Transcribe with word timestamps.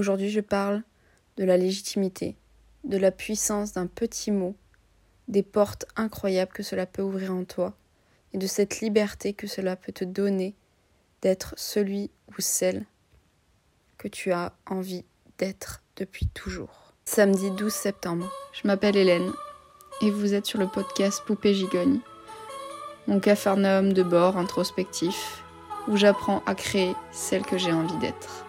Aujourd'hui, 0.00 0.30
je 0.30 0.40
parle 0.40 0.82
de 1.36 1.44
la 1.44 1.58
légitimité, 1.58 2.34
de 2.84 2.96
la 2.96 3.10
puissance 3.10 3.74
d'un 3.74 3.86
petit 3.86 4.30
mot, 4.30 4.56
des 5.28 5.42
portes 5.42 5.84
incroyables 5.94 6.52
que 6.52 6.62
cela 6.62 6.86
peut 6.86 7.02
ouvrir 7.02 7.34
en 7.34 7.44
toi, 7.44 7.74
et 8.32 8.38
de 8.38 8.46
cette 8.46 8.80
liberté 8.80 9.34
que 9.34 9.46
cela 9.46 9.76
peut 9.76 9.92
te 9.92 10.06
donner 10.06 10.54
d'être 11.20 11.52
celui 11.58 12.10
ou 12.28 12.40
celle 12.40 12.86
que 13.98 14.08
tu 14.08 14.32
as 14.32 14.54
envie 14.64 15.04
d'être 15.36 15.82
depuis 15.96 16.28
toujours. 16.28 16.94
Samedi 17.04 17.50
12 17.50 17.70
septembre, 17.70 18.32
je 18.54 18.66
m'appelle 18.66 18.96
Hélène 18.96 19.30
et 20.00 20.10
vous 20.10 20.32
êtes 20.32 20.46
sur 20.46 20.58
le 20.58 20.66
podcast 20.66 21.22
Poupée 21.26 21.52
Gigogne, 21.52 22.00
mon 23.06 23.20
capharnaüm 23.20 23.92
de 23.92 24.02
bord 24.02 24.38
introspectif 24.38 25.44
où 25.88 25.98
j'apprends 25.98 26.42
à 26.46 26.54
créer 26.54 26.94
celle 27.12 27.42
que 27.42 27.58
j'ai 27.58 27.72
envie 27.72 27.98
d'être. 27.98 28.46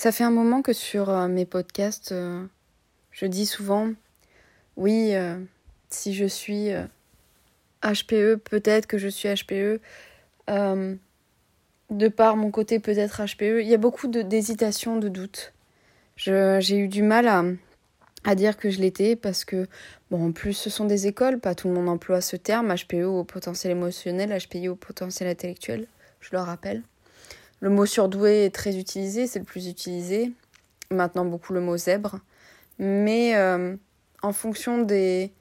Ça 0.00 0.12
fait 0.12 0.24
un 0.24 0.30
moment 0.30 0.62
que 0.62 0.72
sur 0.72 1.10
euh, 1.10 1.28
mes 1.28 1.44
podcasts, 1.44 2.12
euh, 2.12 2.42
je 3.10 3.26
dis 3.26 3.44
souvent, 3.44 3.90
oui, 4.78 5.14
euh, 5.14 5.38
si 5.90 6.14
je 6.14 6.24
suis 6.24 6.70
HPE, 7.82 8.36
peut-être 8.36 8.86
que 8.86 8.96
je 8.96 9.08
suis 9.08 9.28
HPE. 9.28 9.78
de 10.48 12.08
par 12.08 12.36
mon 12.36 12.50
côté 12.50 12.78
peut-être 12.78 13.20
HPE, 13.26 13.60
il 13.60 13.68
y 13.68 13.74
a 13.74 13.76
beaucoup 13.76 14.08
d'hésitation, 14.08 14.96
de, 14.96 15.10
doutes. 15.10 15.52
J'ai 16.16 16.78
eu 16.78 16.88
du 16.88 17.02
mal 17.02 17.28
à, 17.28 17.44
à 18.24 18.34
dire 18.34 18.56
que 18.56 18.70
je 18.70 18.80
l'étais 18.80 19.16
parce 19.16 19.44
que, 19.44 19.66
bon, 20.10 20.28
en 20.28 20.32
plus, 20.32 20.54
ce 20.54 20.70
sont 20.70 20.86
des 20.86 21.08
écoles, 21.08 21.40
pas 21.40 21.54
tout 21.54 21.68
le 21.68 21.74
monde 21.74 21.90
emploie 21.90 22.22
ce 22.22 22.36
terme, 22.36 22.74
HPE 22.74 23.04
au 23.04 23.22
potentiel 23.24 23.72
émotionnel, 23.72 24.34
HPI 24.34 24.70
au 24.70 24.76
potentiel 24.76 25.28
intellectuel, 25.28 25.86
je 26.20 26.30
le 26.32 26.38
rappelle. 26.38 26.84
Le 27.60 27.68
mot 27.68 27.84
surdoué 27.84 28.46
est 28.46 28.54
très 28.54 28.76
utilisé, 28.76 29.26
c'est 29.26 29.38
le 29.38 29.44
plus 29.44 29.68
utilisé. 29.68 30.32
Maintenant, 30.90 31.26
beaucoup 31.26 31.52
le 31.52 31.60
mot 31.60 31.76
zèbre. 31.76 32.18
Mais 32.78 33.36
euh, 33.36 33.76
en 34.22 34.32
fonction 34.32 34.82
des, 34.82 35.32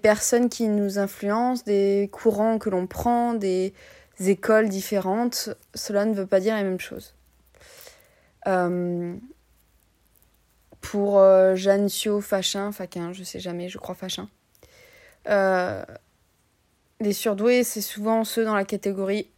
personnes 0.00 0.48
qui 0.48 0.68
nous 0.68 0.98
influencent, 1.00 1.64
des 1.66 2.08
courants 2.12 2.58
que 2.58 2.70
l'on 2.70 2.86
prend, 2.86 3.34
des 3.34 3.74
écoles 4.20 4.68
différentes, 4.68 5.50
cela 5.74 6.04
ne 6.04 6.14
veut 6.14 6.26
pas 6.26 6.38
dire 6.38 6.54
la 6.54 6.62
même 6.62 6.78
chose. 6.78 7.14
Euh, 8.46 9.16
pour 10.80 11.18
euh, 11.18 11.56
Jeanne 11.56 11.88
Sio 11.88 12.20
Fachin, 12.20 12.70
Faquin, 12.70 13.12
je 13.12 13.24
sais 13.24 13.40
jamais, 13.40 13.68
je 13.68 13.78
crois 13.78 13.96
Fachin. 13.96 14.28
les 15.26 17.12
surdoués, 17.12 17.64
c'est 17.64 17.80
souvent 17.80 18.22
ceux 18.22 18.44
dans 18.44 18.54
la 18.54 18.64
catégorie 18.64 19.28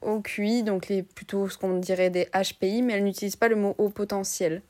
au 0.00 0.20
QI, 0.20 0.62
donc 0.62 0.88
les, 0.88 1.02
plutôt 1.02 1.48
ce 1.48 1.58
qu'on 1.58 1.78
dirait 1.78 2.10
des 2.10 2.26
HPI, 2.26 2.82
mais 2.82 2.94
elle 2.94 3.04
n'utilise 3.04 3.36
pas 3.36 3.48
le 3.48 3.56
mot 3.56 3.74
haut 3.78 3.90
potentiel. 3.90 4.62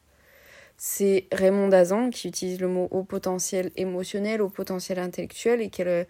C'est 0.77 1.27
Raymond 1.33 1.69
Dazan 1.69 2.11
qui 2.11 2.29
utilise 2.29 2.61
le 2.61 2.69
mot 2.69 2.89
haut 2.91 3.03
potentiel 3.03 3.71
émotionnel, 3.77 4.41
haut 4.41 4.49
potentiel 4.49 4.99
intellectuel 4.99 5.61
et 5.61 5.71
qu'elle 5.71 5.89
euh, 5.89 6.05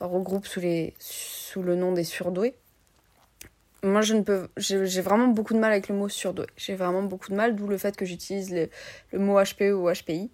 regroupe 0.00 0.46
sous, 0.46 0.60
les, 0.60 0.94
sous 0.98 1.62
le 1.62 1.74
nom 1.74 1.92
des 1.92 2.04
surdoués. 2.04 2.54
Moi, 3.82 4.02
je 4.02 4.12
ne 4.12 4.20
peux, 4.20 4.48
j'ai 4.58 5.00
vraiment 5.00 5.28
beaucoup 5.28 5.54
de 5.54 5.58
mal 5.58 5.72
avec 5.72 5.88
le 5.88 5.94
mot 5.94 6.10
surdoué. 6.10 6.46
J'ai 6.58 6.74
vraiment 6.74 7.02
beaucoup 7.02 7.30
de 7.30 7.34
mal, 7.34 7.56
d'où 7.56 7.66
le 7.66 7.78
fait 7.78 7.96
que 7.96 8.04
j'utilise 8.04 8.52
le, 8.52 8.68
le 9.12 9.18
mot 9.18 9.42
HPE 9.42 9.72
ou 9.72 9.90
HPI 9.90 10.30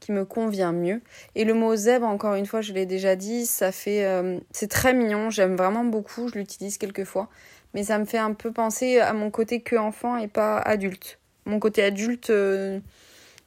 qui 0.00 0.12
me 0.12 0.24
convient 0.24 0.72
mieux. 0.72 1.00
Et 1.34 1.44
le 1.44 1.54
mot 1.54 1.74
zèbre, 1.76 2.06
encore 2.06 2.34
une 2.34 2.46
fois, 2.46 2.60
je 2.60 2.72
l'ai 2.72 2.86
déjà 2.86 3.16
dit, 3.16 3.46
ça 3.46 3.72
fait, 3.72 4.04
euh, 4.04 4.38
c'est 4.52 4.68
très 4.68 4.94
mignon. 4.94 5.30
J'aime 5.30 5.56
vraiment 5.56 5.84
beaucoup. 5.84 6.28
Je 6.28 6.34
l'utilise 6.34 6.78
quelquefois 6.78 7.28
mais 7.74 7.82
ça 7.84 7.98
me 7.98 8.04
fait 8.04 8.18
un 8.18 8.32
peu 8.32 8.52
penser 8.52 8.98
à 8.98 9.12
mon 9.12 9.30
côté 9.30 9.60
que 9.60 9.76
enfant 9.76 10.16
et 10.16 10.28
pas 10.28 10.58
adulte. 10.58 11.18
Mon 11.44 11.58
côté 11.60 11.82
adulte 11.82 12.30
euh, 12.30 12.80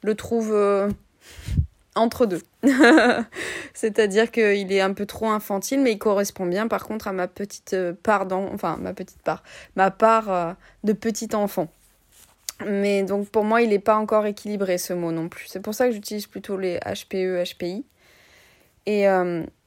le 0.02 0.14
trouve 0.14 0.52
euh, 0.52 0.90
entre 1.94 2.26
deux. 2.26 2.42
C'est-à-dire 3.74 4.30
qu'il 4.30 4.72
est 4.72 4.80
un 4.80 4.92
peu 4.92 5.06
trop 5.06 5.28
infantile, 5.28 5.80
mais 5.80 5.92
il 5.92 5.98
correspond 5.98 6.46
bien 6.46 6.68
par 6.68 6.84
contre 6.86 7.08
à 7.08 7.12
ma 7.12 7.28
petite 7.28 7.74
euh, 7.74 7.92
part, 8.02 8.26
dans... 8.26 8.52
enfin 8.52 8.76
ma 8.80 8.92
petite 8.92 9.22
part, 9.22 9.42
de 10.84 10.92
petit 10.92 11.34
enfant. 11.34 11.68
Mais 12.64 13.02
donc 13.02 13.28
pour 13.28 13.44
moi, 13.44 13.62
il 13.62 13.70
n'est 13.70 13.78
pas 13.78 13.96
encore 13.96 14.26
équilibré 14.26 14.78
ce 14.78 14.92
mot 14.92 15.10
non 15.10 15.28
plus. 15.28 15.46
C'est 15.48 15.60
pour 15.60 15.74
ça 15.74 15.86
que 15.86 15.92
j'utilise 15.92 16.26
plutôt 16.26 16.56
les 16.56 16.78
HPE, 16.78 17.42
HPI. 17.44 17.84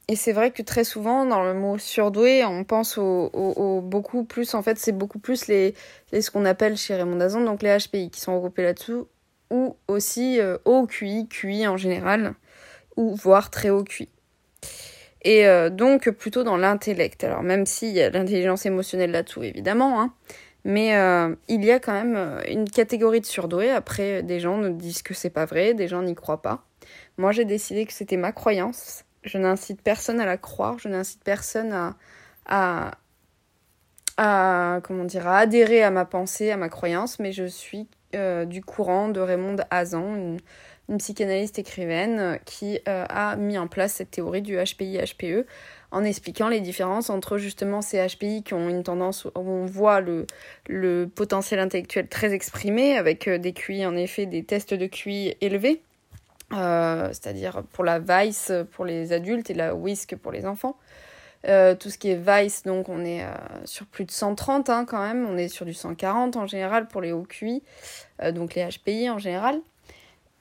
Et 0.08 0.14
c'est 0.14 0.32
vrai 0.32 0.52
que 0.52 0.62
très 0.62 0.84
souvent, 0.84 1.26
dans 1.26 1.42
le 1.42 1.52
mot 1.52 1.78
surdoué, 1.78 2.44
on 2.44 2.62
pense 2.62 2.96
au, 2.96 3.80
beaucoup 3.84 4.22
plus, 4.22 4.54
en 4.54 4.62
fait, 4.62 4.78
c'est 4.78 4.92
beaucoup 4.92 5.18
plus 5.18 5.48
les, 5.48 5.74
ce 6.12 6.30
qu'on 6.30 6.44
appelle 6.44 6.76
chez 6.76 6.94
Raymond 6.94 7.16
Dazan, 7.16 7.40
donc 7.40 7.62
les 7.62 7.76
HPI 7.76 8.10
qui 8.10 8.20
sont 8.20 8.34
regroupés 8.34 8.62
là-dessous, 8.62 9.08
ou 9.50 9.76
aussi 9.88 10.40
euh, 10.40 10.58
haut 10.64 10.86
QI, 10.86 11.26
QI 11.28 11.66
en 11.66 11.76
général, 11.76 12.34
ou 12.96 13.16
voire 13.16 13.50
très 13.50 13.70
haut 13.70 13.82
QI. 13.82 14.08
Et 15.22 15.48
euh, 15.48 15.70
donc 15.70 16.08
plutôt 16.10 16.44
dans 16.44 16.56
l'intellect. 16.56 17.24
Alors 17.24 17.42
même 17.42 17.66
s'il 17.66 17.90
y 17.92 18.00
a 18.00 18.08
l'intelligence 18.10 18.64
émotionnelle 18.64 19.10
là-dessous, 19.10 19.42
évidemment, 19.42 20.00
hein, 20.00 20.14
mais 20.64 20.96
euh, 20.96 21.34
il 21.48 21.64
y 21.64 21.72
a 21.72 21.80
quand 21.80 21.92
même 21.92 22.40
une 22.48 22.70
catégorie 22.70 23.20
de 23.20 23.26
surdoués. 23.26 23.70
Après, 23.70 24.22
des 24.22 24.38
gens 24.38 24.56
nous 24.56 24.72
disent 24.72 25.02
que 25.02 25.14
c'est 25.14 25.30
pas 25.30 25.46
vrai, 25.46 25.74
des 25.74 25.88
gens 25.88 26.02
n'y 26.02 26.14
croient 26.14 26.42
pas. 26.42 26.64
Moi, 27.18 27.32
j'ai 27.32 27.44
décidé 27.44 27.86
que 27.86 27.92
c'était 27.92 28.16
ma 28.16 28.30
croyance 28.30 29.05
je 29.26 29.38
n'incite 29.38 29.82
personne 29.82 30.20
à 30.20 30.26
la 30.26 30.36
croire, 30.36 30.78
je 30.78 30.88
n'incite 30.88 31.22
personne 31.24 31.94
à, 32.46 32.92
adhérer 34.16 35.82
à 35.82 35.90
ma 35.90 36.04
pensée, 36.04 36.50
à 36.50 36.56
ma 36.56 36.68
croyance, 36.68 37.18
mais 37.18 37.32
je 37.32 37.44
suis 37.44 37.88
euh, 38.14 38.44
du 38.44 38.62
courant 38.62 39.08
de 39.08 39.20
Raymond 39.20 39.56
Hazan, 39.70 40.14
une, 40.16 40.38
psychanalyste 40.98 41.58
écrivaine 41.58 42.38
qui 42.44 42.78
euh, 42.86 43.04
a 43.08 43.34
mis 43.34 43.58
en 43.58 43.66
place 43.66 43.94
cette 43.94 44.12
théorie 44.12 44.40
du 44.40 44.56
HPI-HPE 44.56 45.44
en 45.90 46.04
expliquant 46.04 46.48
les 46.48 46.60
différences 46.60 47.10
entre 47.10 47.38
justement 47.38 47.82
ces 47.82 48.06
HPI 48.06 48.44
qui 48.44 48.54
ont 48.54 48.68
une 48.68 48.84
tendance 48.84 49.24
où 49.24 49.30
on 49.34 49.66
voit 49.66 50.00
le, 50.00 50.28
le 50.68 51.08
potentiel 51.12 51.58
intellectuel 51.58 52.06
très 52.06 52.32
exprimé 52.32 52.96
avec 52.96 53.26
euh, 53.26 53.36
des 53.38 53.52
QI 53.52 53.84
en 53.84 53.96
effet 53.96 54.26
des 54.26 54.44
tests 54.44 54.74
de 54.74 54.86
QI 54.86 55.34
élevés 55.40 55.82
euh, 56.52 57.08
c'est-à-dire 57.08 57.64
pour 57.72 57.82
la 57.82 57.98
Vice 57.98 58.52
pour 58.72 58.84
les 58.84 59.12
adultes 59.12 59.50
et 59.50 59.54
la 59.54 59.74
Whisk 59.74 60.16
pour 60.16 60.32
les 60.32 60.46
enfants. 60.46 60.76
Euh, 61.48 61.74
tout 61.74 61.90
ce 61.90 61.98
qui 61.98 62.10
est 62.10 62.16
Vice, 62.16 62.62
donc 62.64 62.88
on 62.88 63.04
est 63.04 63.22
euh, 63.22 63.28
sur 63.64 63.86
plus 63.86 64.04
de 64.04 64.10
130 64.10 64.68
hein, 64.70 64.84
quand 64.84 65.00
même, 65.00 65.26
on 65.28 65.36
est 65.36 65.48
sur 65.48 65.64
du 65.64 65.74
140 65.74 66.36
en 66.36 66.46
général 66.46 66.88
pour 66.88 67.00
les 67.00 67.12
hauts 67.12 67.26
QI, 67.28 67.62
donc 68.32 68.54
les 68.54 68.66
HPI 68.66 69.10
en 69.10 69.18
général. 69.18 69.60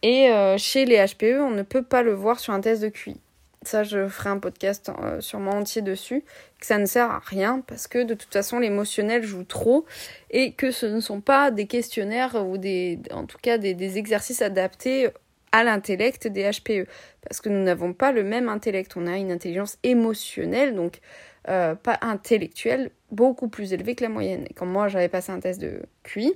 Et 0.02 0.30
chez 0.58 0.86
les 0.86 1.04
HPE, 1.04 1.40
on 1.42 1.50
ne 1.50 1.64
peut 1.64 1.82
pas 1.82 2.04
le 2.04 2.14
voir 2.14 2.40
sur 2.40 2.54
un 2.54 2.62
test 2.62 2.82
de 2.84 2.90
QI. 2.90 3.20
Ça, 3.64 3.84
je 3.84 4.08
ferai 4.08 4.30
un 4.30 4.38
podcast 4.38 4.92
sûrement 5.20 5.54
entier 5.54 5.82
dessus, 5.82 6.24
que 6.60 6.66
ça 6.68 6.78
ne 6.78 6.86
sert 6.86 7.10
à 7.10 7.20
rien 7.26 7.64
parce 7.66 7.88
que 7.88 8.04
de 8.04 8.14
toute 8.14 8.32
façon, 8.32 8.60
l'émotionnel 8.60 9.24
joue 9.24 9.44
trop 9.44 9.86
et 10.30 10.52
que 10.52 10.70
ce 10.70 10.86
ne 10.86 11.00
sont 11.00 11.22
pas 11.22 11.50
des 11.50 11.66
questionnaires 11.66 12.36
ou 12.48 12.60
des, 12.60 13.00
en 13.12 13.26
tout 13.26 13.40
cas 13.42 13.58
des 13.58 13.98
exercices 13.98 14.44
adaptés 14.44 15.10
à 15.56 15.64
l'intellect 15.64 16.28
des 16.28 16.44
HPE. 16.44 16.86
Parce 17.22 17.40
que 17.40 17.48
nous 17.48 17.64
n'avons 17.64 17.94
pas 17.94 18.12
le 18.12 18.24
même 18.24 18.50
intellect. 18.50 18.98
On 18.98 19.08
a 19.08 19.16
une 19.16 19.32
intelligence 19.32 19.78
émotionnelle, 19.84 20.76
donc 20.76 21.00
euh, 21.48 21.76
pas 21.76 21.98
intellectuelle, 22.02 22.92
beaucoup 23.12 23.48
plus 23.48 23.72
élevée 23.72 23.96
que 23.96 24.04
la 24.04 24.10
moyenne. 24.10 24.46
Et 24.50 24.54
quand 24.54 24.66
moi 24.66 24.90
j'avais 24.90 25.08
passé 25.08 25.32
un 25.32 25.40
test 25.40 25.62
de 25.62 25.84
QI, 26.04 26.34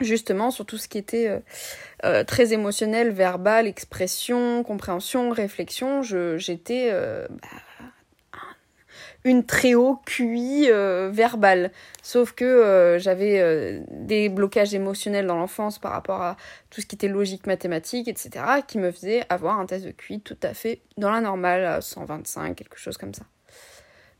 justement 0.00 0.52
sur 0.52 0.64
tout 0.64 0.78
ce 0.78 0.86
qui 0.86 0.96
était 0.96 1.28
euh, 1.28 1.40
euh, 2.04 2.22
très 2.22 2.52
émotionnel, 2.52 3.10
verbal, 3.10 3.66
expression, 3.66 4.62
compréhension, 4.62 5.30
réflexion, 5.30 6.02
j'étais 6.02 6.92
bah, 6.92 7.48
une 9.26 9.44
très 9.44 9.74
haut 9.74 9.98
QI 10.06 10.68
euh, 10.70 11.10
verbal. 11.12 11.72
Sauf 12.02 12.32
que 12.32 12.44
euh, 12.44 12.98
j'avais 13.00 13.40
euh, 13.40 13.80
des 13.90 14.28
blocages 14.28 14.72
émotionnels 14.72 15.26
dans 15.26 15.36
l'enfance 15.36 15.80
par 15.80 15.90
rapport 15.90 16.22
à 16.22 16.36
tout 16.70 16.80
ce 16.80 16.86
qui 16.86 16.94
était 16.94 17.08
logique, 17.08 17.46
mathématique, 17.46 18.06
etc., 18.06 18.30
qui 18.68 18.78
me 18.78 18.92
faisaient 18.92 19.24
avoir 19.28 19.58
un 19.58 19.66
test 19.66 19.84
de 19.84 19.90
QI 19.90 20.20
tout 20.20 20.38
à 20.44 20.54
fait 20.54 20.80
dans 20.96 21.10
la 21.10 21.20
normale, 21.20 21.64
à 21.64 21.80
125, 21.80 22.54
quelque 22.54 22.78
chose 22.78 22.96
comme 22.96 23.12
ça. 23.12 23.24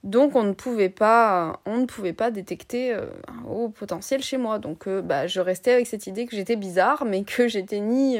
Donc 0.02 0.34
on 0.36 0.42
ne 0.42 0.52
pouvait 0.52 0.88
pas, 0.88 1.60
on 1.66 1.78
ne 1.78 1.86
pouvait 1.86 2.12
pas 2.12 2.30
détecter 2.30 2.92
un 2.92 3.44
haut 3.48 3.70
potentiel 3.70 4.22
chez 4.22 4.36
moi. 4.36 4.58
Donc 4.58 4.88
bah, 4.88 5.26
je 5.26 5.40
restais 5.40 5.72
avec 5.72 5.86
cette 5.86 6.06
idée 6.06 6.26
que 6.26 6.36
j'étais 6.36 6.54
bizarre, 6.54 7.04
mais 7.04 7.24
que 7.24 7.48
j'étais 7.48 7.80
ni 7.80 8.18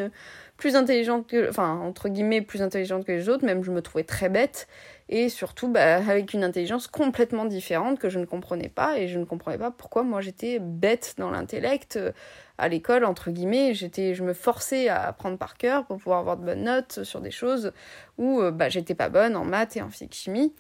plus 0.57 0.77
intelligente 0.77 1.27
que, 1.27 1.49
enfin 1.49 1.79
entre 1.81 2.09
guillemets 2.09 2.41
plus 2.41 2.63
intelligente 2.63 3.05
que 3.05 3.13
les 3.13 3.29
autres, 3.29 3.45
même 3.45 3.63
je 3.63 3.71
me 3.71 3.83
trouvais 3.83 4.05
très 4.05 4.29
bête. 4.29 4.69
Et 5.09 5.29
surtout 5.29 5.69
bah, 5.69 5.97
avec 5.97 6.33
une 6.35 6.43
intelligence 6.43 6.89
complètement 6.89 7.45
différente 7.45 8.01
que 8.01 8.09
je 8.09 8.19
ne 8.19 8.25
comprenais 8.25 8.69
pas. 8.69 8.99
Et 8.99 9.07
je 9.07 9.19
ne 9.19 9.25
comprenais 9.25 9.59
pas 9.59 9.71
pourquoi 9.71 10.03
moi 10.03 10.21
j'étais 10.21 10.59
bête 10.59 11.15
dans 11.19 11.31
l'intellect 11.31 11.97
euh, 11.97 12.13
à 12.59 12.69
l'école, 12.69 13.05
entre 13.05 13.31
guillemets, 13.31 13.75
j'étais, 13.75 14.15
je 14.15 14.25
me 14.25 14.33
forçais 14.33 14.89
à 14.89 15.07
apprendre 15.07 15.37
par 15.37 15.59
cœur 15.59 15.85
pour 15.85 15.99
pouvoir 15.99 16.21
avoir 16.21 16.39
de 16.39 16.45
bonnes 16.45 16.65
notes 16.65 17.05
sur 17.05 17.21
des 17.21 17.31
choses 17.31 17.73
où 18.17 18.41
bah, 18.51 18.71
j'étais 18.71 18.95
pas 18.95 19.11
bonne 19.11 19.37
en 19.37 19.45
maths 19.45 19.77
et 19.77 19.83
en 19.83 19.91
physique-chimie. 19.91 20.55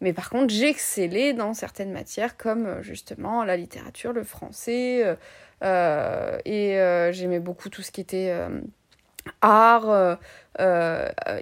Mais 0.00 0.12
par 0.12 0.28
contre, 0.28 0.52
j'excellais 0.52 1.34
dans 1.34 1.54
certaines 1.54 1.92
matières 1.92 2.36
comme 2.36 2.82
justement 2.82 3.44
la 3.44 3.56
littérature, 3.56 4.12
le 4.12 4.24
français, 4.24 5.16
et 5.62 7.10
j'aimais 7.12 7.38
beaucoup 7.38 7.70
tout 7.70 7.82
ce 7.82 7.92
qui 7.92 8.00
était 8.00 8.34
art, 9.40 10.18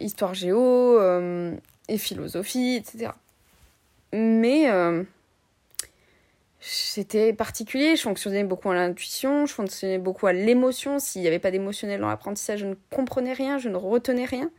histoire 0.01 0.35
géo 0.35 0.99
et 1.89 1.99
philosophie, 1.99 2.77
etc. 2.77 3.13
Mais 4.13 4.69
c'était 6.67 7.35
particulier, 7.35 7.95
je 7.95 8.03
fonctionnais 8.03 8.43
beaucoup 8.43 8.71
à 8.71 8.75
l'intuition, 8.75 9.45
je 9.45 9.53
fonctionnais 9.53 9.99
beaucoup 9.99 10.27
à 10.27 10.33
l'émotion. 10.33 10.99
S'il 10.99 11.21
n'y 11.21 11.29
avait 11.29 11.39
pas 11.39 11.51
d'émotionnel 11.51 12.01
dans 12.01 12.09
l'apprentissage, 12.09 12.61
je 12.61 12.67
ne 12.67 12.75
comprenais 12.91 13.35
rien, 13.35 13.59
je 13.59 13.69
ne 13.69 13.77
retenais 13.77 14.25
rien. 14.25 14.51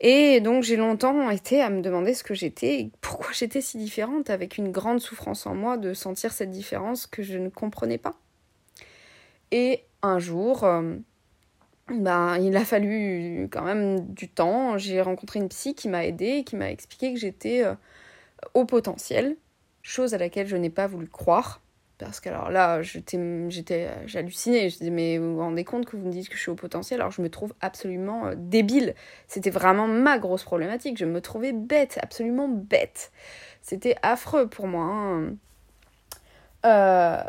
Et 0.00 0.40
donc 0.40 0.62
j'ai 0.62 0.76
longtemps 0.76 1.28
été 1.30 1.60
à 1.60 1.70
me 1.70 1.80
demander 1.80 2.14
ce 2.14 2.22
que 2.22 2.34
j'étais 2.34 2.90
pourquoi 3.00 3.32
j'étais 3.32 3.60
si 3.60 3.78
différente, 3.78 4.30
avec 4.30 4.58
une 4.58 4.70
grande 4.70 5.00
souffrance 5.00 5.44
en 5.46 5.56
moi 5.56 5.76
de 5.76 5.92
sentir 5.92 6.32
cette 6.32 6.50
différence 6.50 7.08
que 7.08 7.24
je 7.24 7.36
ne 7.36 7.48
comprenais 7.48 7.98
pas. 7.98 8.14
Et 9.50 9.82
un 10.02 10.20
jour, 10.20 10.62
euh, 10.62 10.94
ben, 11.88 12.36
il 12.38 12.56
a 12.56 12.64
fallu 12.64 13.48
quand 13.50 13.62
même 13.62 14.06
du 14.12 14.28
temps. 14.28 14.78
J'ai 14.78 15.00
rencontré 15.00 15.40
une 15.40 15.48
psy 15.48 15.74
qui 15.74 15.88
m'a 15.88 16.06
aidée, 16.06 16.44
qui 16.44 16.56
m'a 16.56 16.70
expliqué 16.70 17.12
que 17.12 17.18
j'étais 17.18 17.64
euh, 17.64 17.74
au 18.54 18.64
potentiel, 18.64 19.36
chose 19.82 20.14
à 20.14 20.18
laquelle 20.18 20.46
je 20.46 20.56
n'ai 20.56 20.70
pas 20.70 20.86
voulu 20.86 21.08
croire. 21.08 21.60
Parce 21.98 22.18
que 22.20 22.28
alors 22.28 22.50
là, 22.50 22.82
j'étais, 22.82 23.88
j'hallucinais. 24.06 24.70
Je 24.70 24.78
disais, 24.78 24.90
mais 24.90 25.18
vous 25.18 25.34
vous 25.34 25.40
rendez 25.40 25.64
compte 25.64 25.86
que 25.86 25.96
vous 25.96 26.06
me 26.06 26.10
dites 26.10 26.28
que 26.28 26.36
je 26.36 26.40
suis 26.40 26.50
au 26.50 26.56
potentiel? 26.56 27.00
Alors 27.00 27.12
je 27.12 27.22
me 27.22 27.30
trouve 27.30 27.54
absolument 27.60 28.26
euh, 28.26 28.34
débile. 28.36 28.94
C'était 29.28 29.50
vraiment 29.50 29.86
ma 29.86 30.18
grosse 30.18 30.42
problématique. 30.42 30.98
Je 30.98 31.04
me 31.04 31.20
trouvais 31.20 31.52
bête, 31.52 31.98
absolument 32.02 32.48
bête. 32.48 33.12
C'était 33.60 33.96
affreux 34.02 34.48
pour 34.48 34.66
moi. 34.66 34.84
Hein. 34.84 35.36
Euh, 36.64 37.22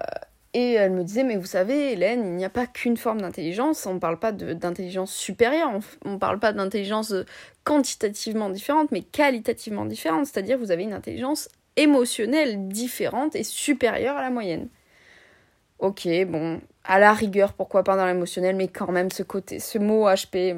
et 0.54 0.74
elle 0.74 0.92
me 0.92 1.04
disait, 1.04 1.24
mais 1.24 1.36
vous 1.36 1.48
savez, 1.48 1.94
Hélène, 1.94 2.26
il 2.26 2.36
n'y 2.36 2.46
a 2.46 2.50
pas 2.50 2.68
qu'une 2.68 2.98
forme 2.98 3.22
d'intelligence, 3.22 3.86
on 3.88 3.96
ne 3.96 4.00
parle 4.00 4.20
pas 4.20 4.32
d'intelligence 4.32 5.14
supérieure, 5.14 5.72
on 6.06 6.12
ne 6.12 6.18
parle 6.18 6.40
pas 6.40 6.54
d'intelligence 6.54 7.14
quantitativement 7.64 8.50
différente, 8.50 8.92
mais 8.92 9.02
qualitativement 9.02 9.86
différente, 9.86 10.28
c'est-à-dire 10.28 10.60
vous 10.60 10.72
avez 10.72 10.84
une 10.84 10.94
intelligence 10.94 11.50
émotionnelle 11.76 12.68
différente 12.68 13.36
et 13.36 13.44
supérieure 13.44 14.16
à 14.16 14.22
la 14.22 14.30
moyenne. 14.30 14.70
Ok, 15.80 16.08
bon, 16.28 16.62
à 16.84 17.00
la 17.00 17.14
rigueur, 17.14 17.54
pourquoi 17.54 17.84
pas 17.84 17.96
dans 17.96 18.06
l'émotionnel, 18.06 18.56
mais 18.56 18.68
quand 18.68 18.92
même 18.92 19.12
ce 19.12 19.24
côté, 19.24 19.60
ce 19.60 19.80
mot 19.80 20.08
HP, 20.08 20.56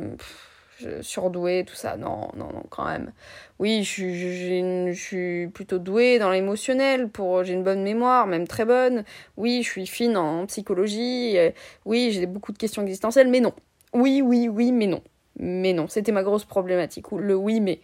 surdoué, 1.01 1.63
tout 1.66 1.75
ça. 1.75 1.98
Non, 1.98 2.30
non, 2.36 2.51
non, 2.51 2.63
quand 2.69 2.86
même. 2.86 3.12
Oui, 3.60 3.83
je, 3.83 4.92
suis 4.94 5.48
plutôt 5.48 5.80
douée 5.80 6.19
dans 6.19 6.31
l'émotionnel, 6.31 7.10
pour 7.10 7.44
j'ai 7.44 7.54
une 7.54 7.63
bonne 7.63 7.83
mémoire, 7.83 8.27
même 8.27 8.48
très 8.48 8.66
bonne. 8.66 9.04
Oui, 9.38 9.63
je 9.63 9.69
suis 9.69 9.88
fine 9.88 10.18
en 10.18 10.45
psychologie. 10.45 11.38
Oui, 11.86 12.12
j'ai 12.12 12.25
beaucoup 12.25 12.51
de 12.51 12.57
questions 12.57 12.81
existentielles, 12.81 13.30
mais 13.30 13.39
non. 13.39 13.54
Oui, 13.94 14.22
oui, 14.24 14.50
oui, 14.50 14.72
mais 14.72 14.88
non. 14.88 15.01
Mais 15.38 15.74
non, 15.74 15.88
c'était 15.88 16.12
ma 16.12 16.24
grosse 16.24 16.45
problématique. 16.45 17.06
Le 17.12 17.36
oui, 17.36 17.60
mais. 17.60 17.80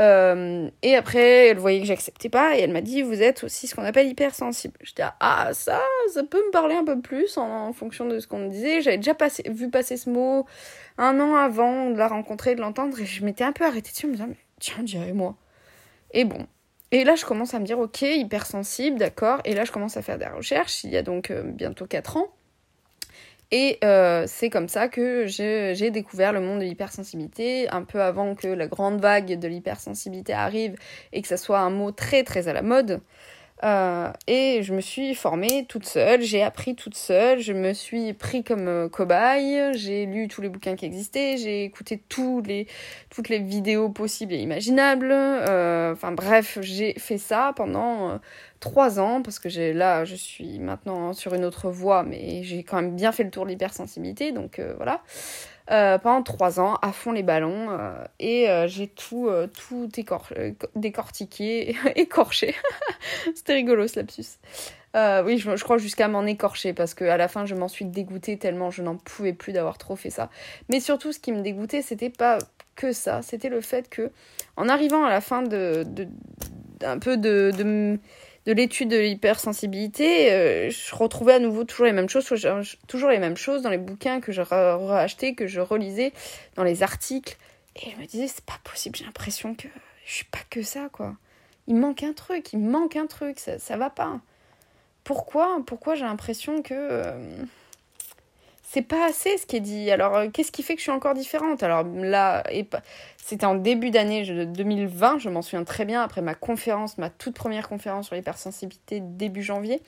Euh, 0.00 0.70
et 0.82 0.96
après, 0.96 1.48
elle 1.48 1.58
voyait 1.58 1.80
que 1.80 1.86
j'acceptais 1.86 2.30
pas 2.30 2.56
et 2.56 2.60
elle 2.60 2.72
m'a 2.72 2.80
dit 2.80 3.02
Vous 3.02 3.22
êtes 3.22 3.44
aussi 3.44 3.66
ce 3.66 3.74
qu'on 3.74 3.84
appelle 3.84 4.08
hypersensible. 4.08 4.74
J'étais 4.82 5.04
Ah, 5.20 5.50
ça, 5.52 5.80
ça 6.12 6.22
peut 6.24 6.42
me 6.46 6.50
parler 6.50 6.74
un 6.74 6.84
peu 6.84 7.00
plus 7.00 7.36
en, 7.36 7.72
fonction 7.72 8.06
de 8.06 8.18
ce 8.18 8.26
qu'on 8.26 8.38
me 8.38 8.48
disait. 8.48 8.80
J'avais 8.80 8.96
déjà 8.96 9.14
passé, 9.14 9.42
vu 9.48 9.70
passer 9.70 9.96
ce 9.96 10.08
mot 10.08 10.46
un 10.98 11.20
an 11.20 11.34
avant 11.36 11.90
de 11.90 11.98
la 11.98 12.08
rencontrer, 12.08 12.54
de 12.54 12.60
l'entendre 12.60 12.98
et 13.00 13.06
je 13.06 13.24
m'étais 13.24 13.44
un 13.44 13.52
peu 13.52 13.64
arrêtée 13.64 13.90
dessus 13.90 14.06
en 14.06 14.10
me 14.10 14.14
disant 14.14 14.28
Tiens, 14.60 14.82
dirais 14.82 15.12
moi. 15.12 15.36
Et 16.12 16.24
bon. 16.24 16.46
Et 16.90 17.04
là, 17.04 17.14
je 17.16 17.24
commence 17.24 17.54
à 17.54 17.58
me 17.58 17.64
dire 17.64 17.78
Ok, 17.78 18.02
hypersensible, 18.02 18.98
d'accord. 18.98 19.40
Et 19.44 19.54
là, 19.54 19.64
je 19.64 19.72
commence 19.72 19.96
à 19.96 20.02
faire 20.02 20.18
des 20.18 20.26
recherches. 20.26 20.84
Il 20.84 20.90
y 20.90 20.96
a 20.96 21.02
donc 21.02 21.30
euh, 21.30 21.42
bientôt 21.42 21.86
4 21.86 22.16
ans. 22.16 22.28
Et 23.54 23.78
euh, 23.84 24.24
c'est 24.26 24.48
comme 24.48 24.66
ça 24.66 24.88
que 24.88 25.26
j'ai 25.26 25.90
découvert 25.90 26.32
le 26.32 26.40
monde 26.40 26.60
de 26.60 26.64
l'hypersensibilité, 26.64 27.68
un 27.68 27.82
peu 27.82 28.00
avant 28.00 28.34
que 28.34 28.48
la 28.48 28.66
grande 28.66 28.98
vague 28.98 29.38
de 29.38 29.46
l'hypersensibilité 29.46 30.32
arrive 30.32 30.74
et 31.12 31.20
que 31.20 31.28
ça 31.28 31.36
soit 31.36 31.60
un 31.60 31.68
mot 31.68 31.92
très 31.92 32.22
très 32.24 32.48
à 32.48 32.54
la 32.54 32.62
mode. 32.62 33.02
Euh, 33.64 34.10
et 34.26 34.62
je 34.62 34.74
me 34.74 34.80
suis 34.80 35.14
formée 35.14 35.66
toute 35.68 35.86
seule, 35.86 36.20
j'ai 36.22 36.42
appris 36.42 36.74
toute 36.74 36.96
seule, 36.96 37.38
je 37.38 37.52
me 37.52 37.72
suis 37.72 38.12
pris 38.12 38.42
comme 38.42 38.66
euh, 38.66 38.88
cobaye, 38.88 39.72
j'ai 39.74 40.04
lu 40.04 40.26
tous 40.26 40.40
les 40.40 40.48
bouquins 40.48 40.74
qui 40.74 40.84
existaient, 40.84 41.36
j'ai 41.36 41.64
écouté 41.64 42.02
tous 42.08 42.42
les, 42.42 42.66
toutes 43.08 43.28
les 43.28 43.38
vidéos 43.38 43.88
possibles 43.88 44.32
et 44.32 44.38
imaginables. 44.38 45.10
Euh, 45.12 45.92
enfin 45.92 46.10
bref, 46.10 46.58
j'ai 46.60 46.94
fait 46.98 47.18
ça 47.18 47.52
pendant 47.54 48.18
trois 48.58 48.98
ans 48.98 49.22
parce 49.22 49.38
que 49.38 49.48
là, 49.72 50.04
je 50.04 50.16
suis 50.16 50.58
maintenant 50.58 51.12
sur 51.12 51.34
une 51.34 51.44
autre 51.44 51.70
voie, 51.70 52.02
mais 52.02 52.42
j'ai 52.42 52.64
quand 52.64 52.82
même 52.82 52.96
bien 52.96 53.12
fait 53.12 53.24
le 53.24 53.30
tour 53.30 53.44
de 53.44 53.50
l'hypersensibilité, 53.50 54.32
donc 54.32 54.60
voilà. 54.76 55.02
Euh, 55.70 55.96
pendant 55.98 56.22
trois 56.24 56.58
ans 56.58 56.74
à 56.82 56.90
fond 56.90 57.12
les 57.12 57.22
ballons 57.22 57.70
euh, 57.70 58.04
et 58.18 58.50
euh, 58.50 58.66
j'ai 58.66 58.88
tout, 58.88 59.30
tout 59.56 59.88
décortiqué, 60.74 61.76
écorché. 61.94 62.54
C'était 63.34 63.54
rigolo 63.54 63.86
ce 63.86 64.00
lapsus. 64.00 64.38
oui, 65.24 65.38
je, 65.38 65.62
crois 65.62 65.78
jusqu'à 65.78 66.08
m'en 66.08 66.26
écorcher 66.26 66.72
parce 66.72 66.94
qu'à 66.94 67.16
la 67.16 67.28
fin 67.28 67.46
je 67.46 67.54
m'en 67.54 67.68
suis 67.68 67.84
dégoûtée 67.84 68.38
tellement 68.38 68.70
je 68.70 68.82
n'en 68.82 68.96
pouvais 68.96 69.32
plus 69.32 69.52
d'avoir 69.52 69.78
trop 69.78 69.94
fait 69.94 70.10
ça. 70.10 70.30
Mais 70.68 70.80
surtout 70.80 71.12
ce 71.12 71.20
qui 71.20 71.30
me 71.30 71.42
dégoûtait 71.42 71.82
c'était 71.82 72.10
pas 72.10 72.38
que 72.74 72.92
ça, 72.92 73.22
c'était 73.22 73.48
le 73.48 73.60
fait 73.60 73.88
que 73.88 74.10
en 74.56 74.68
arrivant 74.68 75.04
à 75.04 75.10
la 75.10 75.20
fin 75.20 75.42
de, 75.42 75.84
de 75.86 76.08
un 76.84 76.98
peu 76.98 77.16
de 77.16 77.98
de 78.46 78.52
l'étude 78.52 78.88
de 78.88 78.98
l'hypersensibilité, 78.98 80.32
euh, 80.32 80.70
je 80.70 80.94
retrouvais 80.94 81.34
à 81.34 81.38
nouveau 81.38 81.64
toujours 81.64 81.86
les 81.86 81.92
mêmes 81.92 82.08
choses, 82.08 82.26
toujours 82.88 83.10
les 83.10 83.18
mêmes 83.18 83.36
choses 83.36 83.62
dans 83.62 83.70
les 83.70 83.78
bouquins 83.78 84.20
que 84.20 84.32
je 84.32 84.42
rachetais, 84.42 85.34
que 85.34 85.46
je 85.46 85.60
relisais, 85.60 86.12
dans 86.56 86.64
les 86.64 86.82
articles. 86.82 87.36
Et 87.76 87.90
je 87.90 87.96
me 87.96 88.06
disais, 88.06 88.26
c'est 88.26 88.44
pas 88.44 88.58
possible, 88.64 88.96
j'ai 88.96 89.04
l'impression 89.04 89.54
que 89.54 89.68
je 90.04 90.12
suis 90.12 90.24
pas 90.24 90.40
que 90.50 90.62
ça, 90.62 90.88
quoi. 90.92 91.14
Il 91.68 91.76
manque 91.76 92.02
un 92.02 92.12
truc, 92.12 92.52
il 92.52 92.58
manque 92.58 92.96
un 92.96 93.06
truc, 93.06 93.38
ça, 93.38 93.58
ça 93.58 93.76
va 93.76 93.90
pas. 93.90 94.20
Pourquoi 95.04 95.62
Pourquoi 95.66 95.94
j'ai 95.94 96.04
l'impression 96.04 96.62
que. 96.62 96.74
Euh, 96.74 97.44
c'est 98.72 98.80
pas 98.80 99.04
assez 99.04 99.36
ce 99.36 99.44
qui 99.44 99.56
est 99.56 99.60
dit. 99.60 99.90
Alors, 99.90 100.16
euh, 100.16 100.28
qu'est-ce 100.32 100.50
qui 100.50 100.62
fait 100.62 100.72
que 100.72 100.78
je 100.78 100.84
suis 100.84 100.92
encore 100.92 101.12
différente? 101.12 101.62
Alors 101.62 101.84
là, 101.84 102.42
c'était 103.18 103.44
en 103.44 103.54
début 103.54 103.90
d'année 103.90 104.24
2020, 104.46 105.18
je 105.18 105.28
m'en 105.28 105.42
souviens 105.42 105.64
très 105.64 105.84
bien, 105.84 106.00
après 106.00 106.22
ma 106.22 106.34
conférence, 106.34 106.96
ma 106.96 107.10
toute 107.10 107.34
première 107.34 107.68
conférence 107.68 108.06
sur 108.06 108.14
l'hypersensibilité 108.14 109.00
début 109.00 109.42
janvier, 109.42 109.82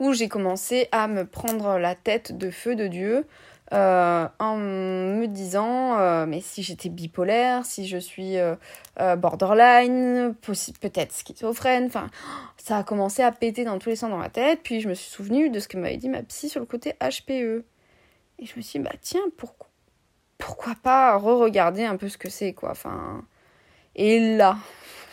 où 0.00 0.12
j'ai 0.12 0.28
commencé 0.28 0.88
à 0.92 1.08
me 1.08 1.24
prendre 1.24 1.78
la 1.78 1.94
tête 1.94 2.36
de 2.36 2.50
feu 2.50 2.76
de 2.76 2.88
Dieu 2.88 3.24
euh, 3.72 4.28
en 4.38 4.56
me 4.56 5.26
disant 5.26 5.98
euh, 5.98 6.26
mais 6.26 6.42
si 6.42 6.62
j'étais 6.62 6.90
bipolaire, 6.90 7.64
si 7.64 7.86
je 7.86 7.96
suis 7.96 8.36
euh, 8.36 8.56
borderline, 9.16 10.34
peut-être 10.80 11.12
schizophrène, 11.12 11.86
enfin 11.86 12.10
ça 12.58 12.78
a 12.78 12.82
commencé 12.84 13.22
à 13.22 13.32
péter 13.32 13.64
dans 13.64 13.78
tous 13.78 13.88
les 13.88 13.96
sens 13.96 14.10
dans 14.10 14.18
ma 14.18 14.28
tête, 14.28 14.60
puis 14.62 14.80
je 14.80 14.88
me 14.88 14.94
suis 14.94 15.10
souvenu 15.10 15.48
de 15.48 15.58
ce 15.58 15.68
que 15.68 15.78
m'avait 15.78 15.96
dit 15.96 16.10
ma 16.10 16.22
psy 16.22 16.48
sur 16.48 16.60
le 16.60 16.66
côté 16.66 16.94
HPE. 17.00 17.64
Et 18.38 18.46
je 18.46 18.56
me 18.56 18.62
suis 18.62 18.78
dit 18.78 18.84
bah 18.84 18.92
tiens, 19.00 19.22
pourquoi 19.36 19.68
pourquoi 20.36 20.74
pas 20.74 21.16
re-regarder 21.16 21.84
un 21.84 21.96
peu 21.96 22.08
ce 22.08 22.18
que 22.18 22.28
c'est 22.28 22.52
quoi, 22.52 22.72
enfin 22.72 23.24
et 23.94 24.36
là 24.36 24.58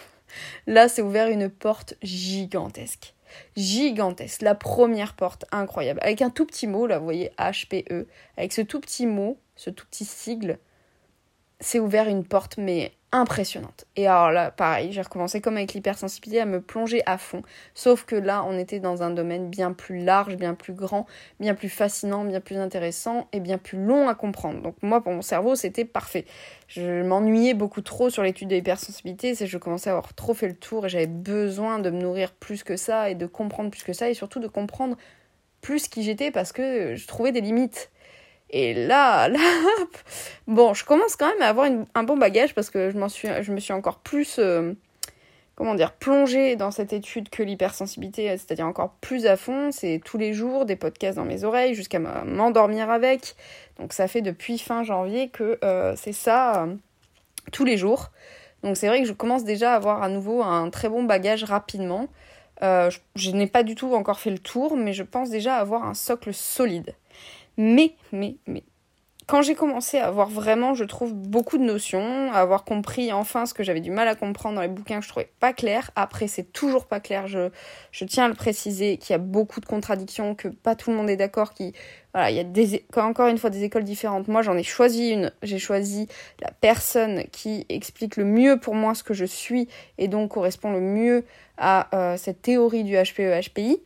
là 0.67 0.89
c'est 0.89 1.01
ouvert 1.01 1.27
une 1.27 1.49
porte 1.49 1.93
gigantesque 2.01 3.13
gigantesque. 3.55 4.41
La 4.41 4.55
première 4.55 5.15
porte, 5.15 5.45
incroyable. 5.51 5.99
Avec 6.03 6.21
un 6.21 6.29
tout 6.29 6.45
petit 6.45 6.67
mot, 6.67 6.87
là, 6.87 6.99
vous 6.99 7.05
voyez, 7.05 7.31
HPE. 7.37 8.07
Avec 8.37 8.53
ce 8.53 8.61
tout 8.61 8.79
petit 8.79 9.05
mot, 9.05 9.37
ce 9.55 9.69
tout 9.69 9.85
petit 9.85 10.05
sigle, 10.05 10.59
c'est 11.59 11.79
ouvert 11.79 12.07
une 12.07 12.23
porte, 12.23 12.57
mais 12.57 12.93
impressionnante. 13.11 13.85
Et 13.95 14.07
alors 14.07 14.31
là, 14.31 14.51
pareil, 14.51 14.91
j'ai 14.91 15.01
recommencé 15.01 15.41
comme 15.41 15.57
avec 15.57 15.73
l'hypersensibilité 15.73 16.41
à 16.41 16.45
me 16.45 16.61
plonger 16.61 17.01
à 17.05 17.17
fond. 17.17 17.41
Sauf 17.73 18.05
que 18.05 18.15
là, 18.15 18.43
on 18.47 18.57
était 18.57 18.79
dans 18.79 19.01
un 19.01 19.09
domaine 19.09 19.49
bien 19.49 19.73
plus 19.73 19.99
large, 20.03 20.35
bien 20.35 20.53
plus 20.53 20.73
grand, 20.73 21.07
bien 21.39 21.55
plus 21.55 21.69
fascinant, 21.69 22.23
bien 22.23 22.39
plus 22.39 22.57
intéressant 22.57 23.27
et 23.33 23.39
bien 23.39 23.57
plus 23.57 23.83
long 23.83 24.07
à 24.07 24.15
comprendre. 24.15 24.61
Donc 24.61 24.75
moi, 24.83 25.01
pour 25.01 25.11
mon 25.11 25.23
cerveau, 25.23 25.55
c'était 25.55 25.85
parfait. 25.85 26.25
Je 26.67 27.01
m'ennuyais 27.01 27.55
beaucoup 27.55 27.81
trop 27.81 28.11
sur 28.11 28.21
l'étude 28.21 28.49
de 28.49 28.55
l'hypersensibilité, 28.55 29.33
c'est 29.33 29.45
que 29.45 29.51
je 29.51 29.57
commençais 29.57 29.89
à 29.89 29.93
avoir 29.93 30.13
trop 30.13 30.35
fait 30.35 30.47
le 30.47 30.55
tour 30.55 30.85
et 30.85 30.89
j'avais 30.89 31.07
besoin 31.07 31.79
de 31.79 31.89
me 31.89 31.99
nourrir 31.99 32.31
plus 32.33 32.63
que 32.63 32.77
ça 32.77 33.09
et 33.09 33.15
de 33.15 33.25
comprendre 33.25 33.71
plus 33.71 33.83
que 33.83 33.93
ça 33.93 34.09
et 34.09 34.13
surtout 34.13 34.39
de 34.39 34.47
comprendre 34.47 34.95
plus 35.61 35.87
qui 35.87 36.03
j'étais 36.03 36.31
parce 36.31 36.51
que 36.51 36.95
je 36.95 37.07
trouvais 37.07 37.31
des 37.31 37.41
limites. 37.41 37.89
Et 38.49 38.73
là, 38.73 39.27
là, 39.29 39.39
bon, 40.47 40.73
je 40.73 40.85
commence 40.85 41.15
quand 41.15 41.27
même 41.27 41.41
à 41.41 41.49
avoir 41.49 41.69
un 41.93 42.03
bon 42.03 42.17
bagage 42.17 42.53
parce 42.53 42.69
que 42.69 42.91
je, 42.91 42.97
me 43.51 43.59
suis 43.59 43.73
encore 43.73 43.99
plus, 43.99 44.37
euh, 44.39 44.73
comment 45.55 45.75
dire, 45.75 45.93
plongée 45.93 46.55
dans 46.55 46.71
cette 46.71 46.93
étude 46.93 47.29
que 47.29 47.43
l'hypersensibilité, 47.43 48.29
c'est-à-dire 48.29 48.65
encore 48.65 48.91
plus 49.01 49.25
à 49.25 49.37
fond. 49.37 49.71
C'est 49.71 50.01
tous 50.03 50.17
les 50.17 50.33
jours 50.33 50.65
des 50.65 50.75
podcasts 50.75 51.17
dans 51.17 51.25
mes 51.25 51.43
oreilles 51.43 51.75
jusqu'à 51.75 51.99
m'endormir 51.99 52.89
avec. 52.89 53.35
Donc 53.79 53.93
ça 53.93 54.07
fait 54.07 54.21
depuis 54.21 54.57
fin 54.57 54.83
janvier 54.83 55.29
que 55.29 55.57
euh, 55.63 55.93
c'est 55.95 56.13
ça 56.13 56.63
euh, 56.63 56.75
tous 57.51 57.65
les 57.65 57.77
jours. 57.77 58.11
Donc 58.63 58.75
c'est 58.75 58.87
vrai 58.87 59.01
que 59.01 59.07
je 59.07 59.13
commence 59.13 59.43
déjà 59.43 59.73
à 59.73 59.75
avoir 59.75 60.03
à 60.03 60.09
nouveau 60.09 60.43
un 60.43 60.69
très 60.69 60.89
bon 60.89 61.03
bagage 61.03 61.43
rapidement. 61.43 62.07
Euh, 62.61 62.89
je 63.15 63.31
n'ai 63.31 63.47
pas 63.47 63.63
du 63.63 63.75
tout 63.75 63.93
encore 63.93 64.19
fait 64.19 64.31
le 64.31 64.39
tour, 64.39 64.75
mais 64.75 64.93
je 64.93 65.03
pense 65.03 65.29
déjà 65.29 65.55
avoir 65.55 65.85
un 65.85 65.93
socle 65.93 66.33
solide. 66.33 66.93
Mais, 67.61 67.93
mais, 68.13 68.37
mais, 68.47 68.63
quand 69.27 69.41
j'ai 69.41 69.53
commencé 69.53 69.97
à 69.97 70.07
avoir 70.07 70.29
vraiment, 70.29 70.75
je 70.75 70.85
trouve, 70.85 71.13
beaucoup 71.13 71.57
de 71.57 71.63
notions, 71.63 72.31
à 72.31 72.37
avoir 72.37 72.63
compris 72.63 73.11
enfin 73.11 73.45
ce 73.45 73.53
que 73.53 73.63
j'avais 73.63 73.81
du 73.81 73.91
mal 73.91 74.07
à 74.07 74.15
comprendre 74.15 74.55
dans 74.55 74.61
les 74.61 74.69
bouquins 74.69 74.99
que 74.99 75.03
je 75.03 75.09
trouvais 75.09 75.29
pas 75.41 75.51
clair, 75.51 75.91
après 75.97 76.27
c'est 76.29 76.53
toujours 76.53 76.87
pas 76.87 77.01
clair, 77.01 77.27
je, 77.27 77.51
tiens 78.05 78.25
à 78.25 78.27
le 78.29 78.33
préciser, 78.33 78.95
qu'il 78.97 79.11
y 79.11 79.15
a 79.15 79.19
beaucoup 79.19 79.59
de 79.59 79.65
contradictions, 79.65 80.35
que 80.35 80.47
pas 80.47 80.75
tout 80.75 80.89
le 80.89 80.95
monde 80.95 81.09
est 81.09 81.17
d'accord, 81.17 81.53
qu'il 81.53 81.73
voilà, 82.13 82.31
il 82.31 82.37
y 82.37 82.39
a 82.39 82.45
des, 82.45 82.85
encore 82.95 83.27
une 83.27 83.37
fois 83.37 83.49
des 83.49 83.63
écoles 83.63 83.83
différentes. 83.83 84.29
Moi 84.29 84.41
j'en 84.41 84.57
ai 84.57 84.63
choisi 84.63 85.09
une, 85.09 85.31
j'ai 85.43 85.59
choisi 85.59 86.07
la 86.41 86.51
personne 86.51 87.25
qui 87.33 87.65
explique 87.67 88.15
le 88.15 88.23
mieux 88.23 88.57
pour 88.57 88.73
moi 88.73 88.95
ce 88.95 89.03
que 89.03 89.13
je 89.13 89.25
suis 89.25 89.67
et 89.97 90.07
donc 90.07 90.31
correspond 90.31 90.71
le 90.71 90.81
mieux 90.81 91.25
à 91.57 91.93
euh, 91.93 92.17
cette 92.17 92.41
théorie 92.41 92.85
du 92.85 92.95
HPE-HPI, 92.95 93.79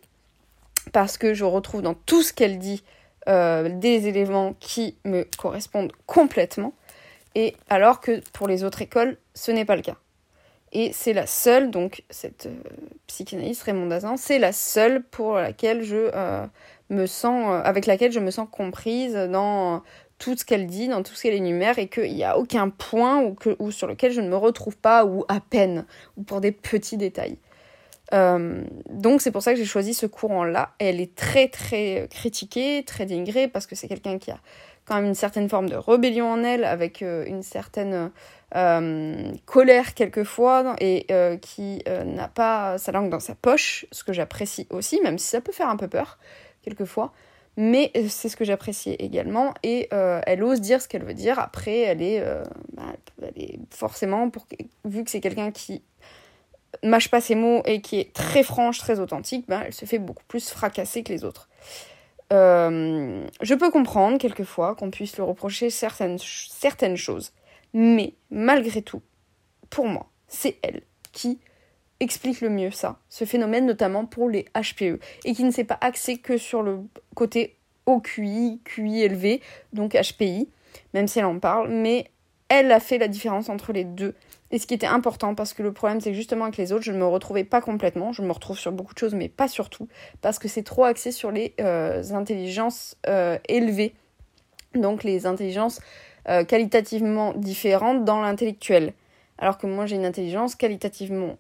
parce 0.94 1.18
que 1.18 1.34
je 1.34 1.44
retrouve 1.44 1.82
dans 1.82 1.96
tout 1.96 2.22
ce 2.22 2.32
qu'elle 2.32 2.60
dit 2.60 2.84
euh, 3.28 3.70
des 3.70 4.08
éléments 4.08 4.54
qui 4.60 4.98
me 5.06 5.26
correspondent 5.38 5.92
complètement, 6.06 6.74
et 7.36 7.56
alors 7.70 8.00
que 8.00 8.22
pour 8.32 8.48
les 8.48 8.64
autres 8.64 8.82
écoles, 8.82 9.18
ce 9.34 9.52
n'est 9.52 9.66
pas 9.66 9.76
le 9.76 9.82
cas. 9.82 9.98
Et 10.72 10.92
c'est 10.92 11.14
la 11.14 11.28
seule, 11.28 11.70
donc 11.72 12.04
cette 12.10 12.48
euh, 12.48 12.56
psychanalyste 13.08 13.64
Raymond 13.64 13.88
Dazin, 13.88 14.18
c'est 14.18 14.40
la 14.40 14.52
seule 14.52 15.04
pour 15.04 15.36
laquelle 15.36 15.84
je 15.84 16.10
euh, 16.14 16.46
me 16.90 17.06
sens, 17.06 17.62
avec 17.64 17.86
laquelle 17.86 18.12
je 18.12 18.20
me 18.20 18.32
sens 18.32 18.48
comprise 18.52 19.14
dans 19.14 19.84
tout 20.18 20.38
ce 20.38 20.46
qu'elle 20.46 20.68
dit, 20.68 20.88
dans 20.88 21.04
tout 21.04 21.14
ce 21.14 21.24
qu'elle 21.24 21.34
énumère, 21.34 21.80
et 21.80 21.88
qu'il 21.88 22.14
n'y 22.14 22.24
a 22.24 22.38
aucun 22.38 22.70
point 22.70 23.22
ou, 23.22 23.34
que, 23.34 23.56
sur 23.72 23.88
lequel 23.88 24.12
je 24.12 24.22
ne 24.22 24.30
me 24.30 24.38
retrouve 24.38 24.78
pas, 24.78 25.06
ou 25.06 25.26
à 25.28 25.40
peine, 25.40 25.86
ou 26.18 26.24
pour 26.24 26.42
des 26.42 26.52
petits 26.52 26.98
détails. 26.98 27.38
Euh, 28.14 28.64
donc 28.90 29.22
c'est 29.22 29.32
pour 29.32 29.42
ça 29.42 29.54
que 29.54 29.58
j'ai 29.58 29.66
choisi 29.66 29.94
ce 29.94 30.06
courant-là. 30.06 30.74
Elle 30.80 31.02
est 31.02 31.16
très 31.16 31.48
très 31.48 32.08
critiquée, 32.10 32.84
très 32.86 33.06
dénigrée, 33.06 33.48
parce 33.48 33.66
que 33.66 33.76
c'est 33.76 33.88
quelqu'un 33.88 34.18
qui 34.20 34.32
a 34.32 34.40
quand 34.86 34.96
même 34.96 35.06
une 35.06 35.16
certaine 35.16 35.50
forme 35.50 35.70
de 35.70 35.76
rébellion 35.76 36.30
en 36.30 36.44
elle, 36.44 36.66
avec 36.66 37.02
euh, 37.02 37.26
une 37.26 37.42
certaine 37.42 38.12
euh, 38.56 39.32
colère 39.46 39.94
quelquefois, 39.94 40.76
et 40.80 41.08
qui 41.42 41.84
n'a 41.88 42.28
pas 42.28 42.78
sa 42.78 42.92
langue 42.92 43.10
dans 43.10 43.20
sa 43.20 43.36
poche, 43.36 43.86
ce 43.92 44.04
que 44.04 44.14
j'apprécie 44.14 44.68
aussi, 44.70 45.02
même 45.02 45.18
si 45.18 45.28
ça 45.28 45.42
peut 45.42 45.52
faire 45.54 45.70
un 45.70 45.78
peu 45.78 45.88
peur 45.88 46.20
quelquefois. 46.62 47.14
Mais 47.56 47.92
c'est 48.10 48.30
ce 48.30 48.36
que 48.36 48.46
j'apprécie 48.46 48.96
également, 49.00 49.54
et 49.64 49.88
elle 49.92 50.44
ose 50.44 50.62
dire 50.62 50.82
ce 50.82 50.88
qu'elle 50.88 51.04
veut 51.04 51.14
dire. 51.14 51.40
Après, 51.40 51.80
elle 51.80 52.02
est, 52.02 52.24
bah, 52.74 53.28
forcément, 53.72 54.30
pour, 54.30 54.46
vu 54.86 55.04
que 55.04 55.10
c'est 55.10 55.22
quelqu'un 55.22 55.52
qui 55.52 55.82
mâche 56.82 57.10
pas 57.10 57.22
ses 57.22 57.36
mots 57.36 57.62
et 57.66 57.82
qui 57.82 58.00
est 58.00 58.14
très 58.14 58.44
franche, 58.44 58.80
très 58.80 59.00
authentique, 59.00 59.46
ben, 59.48 59.64
elle 59.66 59.74
se 59.74 59.86
fait 59.86 60.00
beaucoup 60.00 60.24
plus 60.28 60.50
fracasser 60.50 61.04
que 61.04 61.14
les 61.14 61.24
autres. 61.24 61.50
Euh, 62.32 63.28
je 63.42 63.54
peux 63.54 63.70
comprendre 63.70 64.18
quelquefois 64.18 64.76
qu'on 64.76 64.90
puisse 64.90 65.16
lui 65.16 65.24
reprocher 65.24 65.70
certaines, 65.70 66.18
certaines 66.18 66.98
choses, 66.98 67.32
mais 67.74 68.14
malgré 68.32 68.82
tout, 68.82 69.02
pour 69.70 69.88
moi, 69.88 70.10
c'est 70.28 70.58
elle 70.64 70.82
qui 71.12 71.40
explique 72.00 72.42
le 72.42 72.50
mieux 72.50 72.72
ça, 72.72 73.00
ce 73.10 73.26
phénomène 73.26 73.66
notamment 73.66 74.06
pour 74.06 74.30
les 74.30 74.46
HPE, 74.56 75.00
et 75.26 75.34
qui 75.34 75.44
ne 75.44 75.52
s'est 75.52 75.64
pas 75.64 75.78
axé 75.82 76.18
que 76.18 76.38
sur 76.38 76.64
le 76.64 76.80
côté 77.16 77.58
OQI, 77.86 78.62
QI 78.64 79.02
élevé, 79.02 79.42
donc 79.74 79.94
HPI, 79.94 80.50
même 80.94 81.08
si 81.08 81.20
elle 81.20 81.26
en 81.26 81.40
parle, 81.40 81.70
mais 81.70 82.10
elle 82.50 82.72
a 82.72 82.80
fait 82.80 82.98
la 82.98 83.08
différence 83.08 83.50
entre 83.50 83.74
les 83.74 83.84
deux 83.84 84.16
et 84.54 84.60
ce 84.60 84.68
qui 84.68 84.76
était 84.76 84.86
important, 84.86 85.34
parce 85.34 85.56
que 85.56 85.64
le 85.64 85.74
problème, 85.74 86.00
c'est 86.00 86.12
que 86.12 86.16
justement 86.16 86.46
avec 86.46 86.58
les 86.58 86.72
autres, 86.74 86.84
je 86.84 86.92
ne 86.92 87.00
me 87.00 87.08
retrouvais 87.08 87.44
pas 87.44 87.60
complètement. 87.60 88.14
Je 88.14 88.22
me 88.22 88.32
retrouve 88.32 88.60
sur 88.60 88.72
beaucoup 88.72 88.94
de 88.94 89.00
choses, 89.00 89.16
mais 89.16 89.28
pas 89.28 89.48
sur 89.48 89.72
tout, 89.72 89.88
parce 90.22 90.38
que 90.38 90.48
c'est 90.48 90.62
trop 90.62 90.84
axé 90.84 91.12
sur 91.12 91.32
les 91.32 91.56
euh, 91.60 92.04
intelligences 92.14 92.96
euh, 93.08 93.40
élevées. 93.50 93.96
Donc 94.76 95.04
les 95.04 95.26
intelligences 95.26 95.82
euh, 96.30 96.44
qualitativement 96.44 97.34
différentes 97.34 98.06
dans 98.06 98.22
l'intellectuel. 98.22 98.94
Alors 99.40 99.58
que 99.58 99.66
moi, 99.66 99.88
j'ai 99.88 99.96
une 99.96 100.06
intelligence 100.06 100.54
qualitativement 100.54 101.38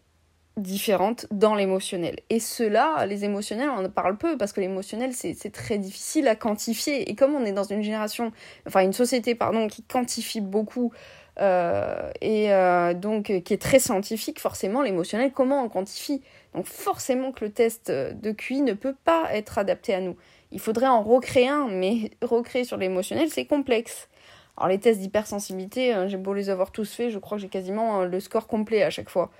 différente 0.57 1.27
dans 1.29 1.53
l'émotionnel. 1.53 2.19
Et 2.31 2.39
cela, 2.39 3.05
les 3.05 3.25
émotionnels, 3.25 3.69
on 3.69 3.85
en 3.85 3.89
parle 3.89 4.17
peu 4.17 4.37
parce 4.37 4.53
que 4.53 4.61
l'émotionnel, 4.61 5.13
c'est 5.13 5.51
très 5.51 5.77
difficile 5.77 6.27
à 6.27 6.35
quantifier. 6.35 7.11
Et 7.11 7.13
comme 7.15 7.35
on 7.35 7.45
est 7.45 7.51
dans 7.51 7.63
une 7.63 7.83
génération, 7.83 8.31
enfin 8.67 8.81
une 8.81 8.93
société, 8.93 9.35
pardon, 9.35 9.67
qui 9.67 9.83
quantifie 9.83 10.41
beaucoup 10.41 10.91
euh, 11.39 12.11
et 12.21 12.53
euh, 12.53 12.93
donc 12.93 13.25
qui 13.43 13.53
est 13.53 13.61
très 13.61 13.79
scientifique, 13.79 14.39
forcément 14.39 14.81
l'émotionnel, 14.81 15.31
comment 15.31 15.63
on 15.63 15.69
quantifie 15.69 16.21
Donc 16.53 16.65
forcément 16.65 17.31
que 17.31 17.45
le 17.45 17.51
test 17.51 17.91
de 17.91 18.31
QI 18.31 18.61
ne 18.61 18.73
peut 18.73 18.95
pas 19.03 19.33
être 19.33 19.57
adapté 19.57 19.93
à 19.93 20.01
nous. 20.01 20.15
Il 20.51 20.59
faudrait 20.59 20.87
en 20.87 21.01
recréer 21.01 21.47
un, 21.47 21.67
mais 21.69 22.11
recréer 22.21 22.65
sur 22.65 22.77
l'émotionnel, 22.77 23.29
c'est 23.29 23.45
complexe. 23.45 24.09
Alors 24.57 24.69
les 24.69 24.79
tests 24.79 24.99
d'hypersensibilité, 24.99 25.95
j'ai 26.07 26.17
beau 26.17 26.33
les 26.33 26.51
avoir 26.51 26.71
tous 26.71 26.93
faits, 26.93 27.09
je 27.09 27.17
crois 27.17 27.37
que 27.37 27.41
j'ai 27.41 27.49
quasiment 27.49 28.01
euh, 28.01 28.05
le 28.05 28.19
score 28.19 28.45
complet 28.47 28.83
à 28.83 28.91
chaque 28.91 29.09
fois. 29.09 29.31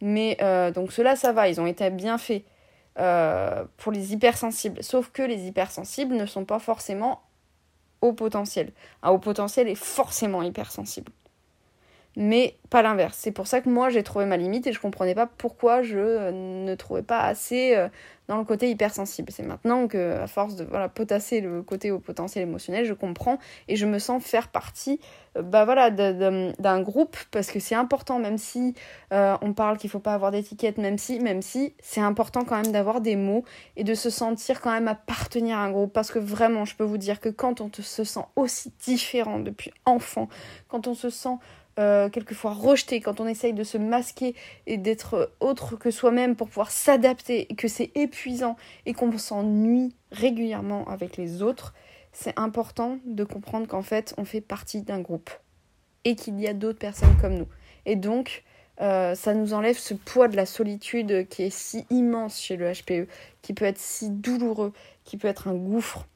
Mais 0.00 0.38
donc 0.74 0.92
ceux-là, 0.92 1.14
ça 1.14 1.32
va, 1.32 1.48
ils 1.48 1.60
ont 1.60 1.66
été 1.66 1.90
bien 1.90 2.16
faits 2.16 2.44
pour 3.76 3.92
les 3.92 4.14
hypersensibles. 4.14 4.82
Sauf 4.82 5.10
que 5.10 5.22
les 5.22 5.46
hypersensibles 5.46 6.14
ne 6.16 6.24
sont 6.24 6.46
pas 6.46 6.58
forcément 6.58 7.20
au 8.00 8.14
potentiel. 8.14 8.72
Un 9.02 9.10
haut 9.10 9.18
potentiel 9.18 9.68
est 9.68 9.74
forcément 9.74 10.42
hypersensible 10.42 11.12
mais 12.20 12.58
pas 12.68 12.82
l'inverse. 12.82 13.16
C'est 13.18 13.32
pour 13.32 13.46
ça 13.46 13.62
que 13.62 13.70
moi 13.70 13.88
j'ai 13.88 14.02
trouvé 14.02 14.26
ma 14.26 14.36
limite 14.36 14.66
et 14.66 14.72
je 14.74 14.78
comprenais 14.78 15.14
pas 15.14 15.26
pourquoi 15.26 15.82
je 15.82 15.98
euh, 15.98 16.30
ne 16.30 16.74
trouvais 16.74 17.02
pas 17.02 17.20
assez 17.20 17.74
euh, 17.74 17.88
dans 18.28 18.36
le 18.36 18.44
côté 18.44 18.70
hypersensible. 18.70 19.32
C'est 19.32 19.42
maintenant 19.42 19.88
que, 19.88 20.20
à 20.20 20.26
force 20.26 20.54
de 20.54 20.64
voilà, 20.64 20.90
potasser 20.90 21.40
le 21.40 21.62
côté 21.62 21.90
au 21.90 21.98
potentiel 21.98 22.42
émotionnel, 22.46 22.84
je 22.84 22.92
comprends 22.92 23.38
et 23.68 23.74
je 23.74 23.86
me 23.86 23.98
sens 23.98 24.22
faire 24.22 24.48
partie 24.48 25.00
euh, 25.38 25.42
bah 25.42 25.64
voilà, 25.64 25.90
d'un 25.90 26.82
groupe 26.82 27.16
parce 27.30 27.50
que 27.50 27.58
c'est 27.58 27.74
important, 27.74 28.18
même 28.18 28.36
si 28.36 28.74
on 29.10 29.54
parle 29.54 29.78
qu'il 29.78 29.88
faut 29.88 29.98
pas 29.98 30.12
avoir 30.12 30.30
d'étiquette, 30.30 30.76
même 30.76 30.98
si, 30.98 31.20
même 31.20 31.40
si 31.40 31.74
c'est 31.80 32.02
important 32.02 32.44
quand 32.44 32.62
même 32.62 32.70
d'avoir 32.70 33.00
des 33.00 33.16
mots 33.16 33.44
et 33.76 33.82
de 33.82 33.94
se 33.94 34.10
sentir 34.10 34.60
quand 34.60 34.72
même 34.72 34.88
appartenir 34.88 35.56
à 35.56 35.62
un 35.62 35.70
groupe 35.70 35.94
parce 35.94 36.10
que 36.10 36.18
vraiment, 36.18 36.66
je 36.66 36.76
peux 36.76 36.84
vous 36.84 36.98
dire 36.98 37.18
que 37.18 37.30
quand 37.30 37.62
on 37.62 37.70
se 37.72 38.04
sent 38.04 38.26
aussi 38.36 38.72
différent 38.84 39.38
depuis 39.38 39.72
enfant, 39.86 40.28
quand 40.68 40.86
on 40.86 40.94
se 40.94 41.08
sent 41.08 41.38
euh, 41.80 42.10
quelquefois 42.10 42.52
rejeté, 42.52 43.00
quand 43.00 43.20
on 43.20 43.26
essaye 43.26 43.54
de 43.54 43.64
se 43.64 43.78
masquer 43.78 44.36
et 44.66 44.76
d'être 44.76 45.32
autre 45.40 45.76
que 45.76 45.90
soi-même 45.90 46.36
pour 46.36 46.48
pouvoir 46.48 46.70
s'adapter, 46.70 47.46
que 47.46 47.68
c'est 47.68 47.90
épuisant 47.94 48.56
et 48.84 48.92
qu'on 48.92 49.16
s'ennuie 49.16 49.94
régulièrement 50.12 50.86
avec 50.88 51.16
les 51.16 51.42
autres, 51.42 51.72
c'est 52.12 52.38
important 52.38 52.98
de 53.06 53.24
comprendre 53.24 53.66
qu'en 53.66 53.82
fait 53.82 54.14
on 54.18 54.24
fait 54.24 54.42
partie 54.42 54.82
d'un 54.82 55.00
groupe 55.00 55.30
et 56.04 56.16
qu'il 56.16 56.38
y 56.38 56.46
a 56.46 56.52
d'autres 56.52 56.78
personnes 56.78 57.16
comme 57.18 57.34
nous. 57.34 57.48
Et 57.86 57.96
donc 57.96 58.44
euh, 58.82 59.14
ça 59.14 59.32
nous 59.32 59.54
enlève 59.54 59.78
ce 59.78 59.94
poids 59.94 60.28
de 60.28 60.36
la 60.36 60.46
solitude 60.46 61.28
qui 61.28 61.44
est 61.44 61.50
si 61.50 61.86
immense 61.88 62.40
chez 62.40 62.56
le 62.56 62.70
HPE, 62.70 63.08
qui 63.40 63.54
peut 63.54 63.64
être 63.64 63.78
si 63.78 64.10
douloureux, 64.10 64.74
qui 65.04 65.16
peut 65.16 65.28
être 65.28 65.48
un 65.48 65.54
gouffre 65.54 66.06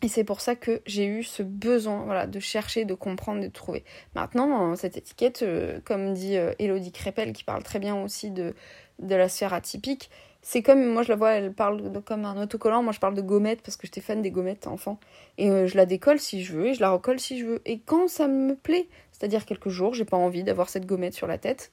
et 0.00 0.08
c'est 0.08 0.24
pour 0.24 0.40
ça 0.40 0.54
que 0.54 0.80
j'ai 0.86 1.06
eu 1.06 1.24
ce 1.24 1.42
besoin 1.42 2.26
de 2.26 2.40
chercher, 2.40 2.84
de 2.84 2.94
comprendre, 2.94 3.40
de 3.42 3.48
trouver. 3.48 3.84
Maintenant, 4.14 4.76
cette 4.76 4.96
étiquette, 4.96 5.42
euh, 5.42 5.80
comme 5.84 6.14
dit 6.14 6.36
euh, 6.36 6.52
Elodie 6.60 6.92
Crépel, 6.92 7.32
qui 7.32 7.42
parle 7.42 7.64
très 7.64 7.80
bien 7.80 8.00
aussi 8.00 8.30
de, 8.30 8.54
la 9.00 9.28
sphère 9.28 9.54
atypique, 9.54 10.08
c'est 10.40 10.62
comme, 10.62 10.84
moi 10.86 11.02
je 11.02 11.08
la 11.08 11.16
vois, 11.16 11.32
elle 11.32 11.52
parle 11.52 12.00
comme 12.04 12.24
un 12.24 12.40
autocollant, 12.40 12.82
moi 12.82 12.92
je 12.92 13.00
parle 13.00 13.14
de 13.14 13.22
gommettes 13.22 13.60
parce 13.60 13.76
que 13.76 13.88
j'étais 13.88 14.00
fan 14.00 14.22
des 14.22 14.30
gommettes 14.30 14.68
enfant. 14.68 15.00
Et 15.36 15.50
euh, 15.50 15.66
je 15.66 15.76
la 15.76 15.84
décolle 15.84 16.20
si 16.20 16.44
je 16.44 16.52
veux 16.52 16.68
et 16.68 16.74
je 16.74 16.80
la 16.80 16.90
recolle 16.90 17.18
si 17.18 17.40
je 17.40 17.44
veux. 17.44 17.60
Et 17.66 17.80
quand 17.80 18.06
ça 18.06 18.28
me 18.28 18.54
plaît, 18.54 18.86
c'est-à-dire 19.10 19.46
quelques 19.46 19.68
jours, 19.68 19.94
j'ai 19.94 20.04
pas 20.04 20.16
envie 20.16 20.44
d'avoir 20.44 20.68
cette 20.68 20.86
gommette 20.86 21.14
sur 21.14 21.26
la 21.26 21.38
tête, 21.38 21.72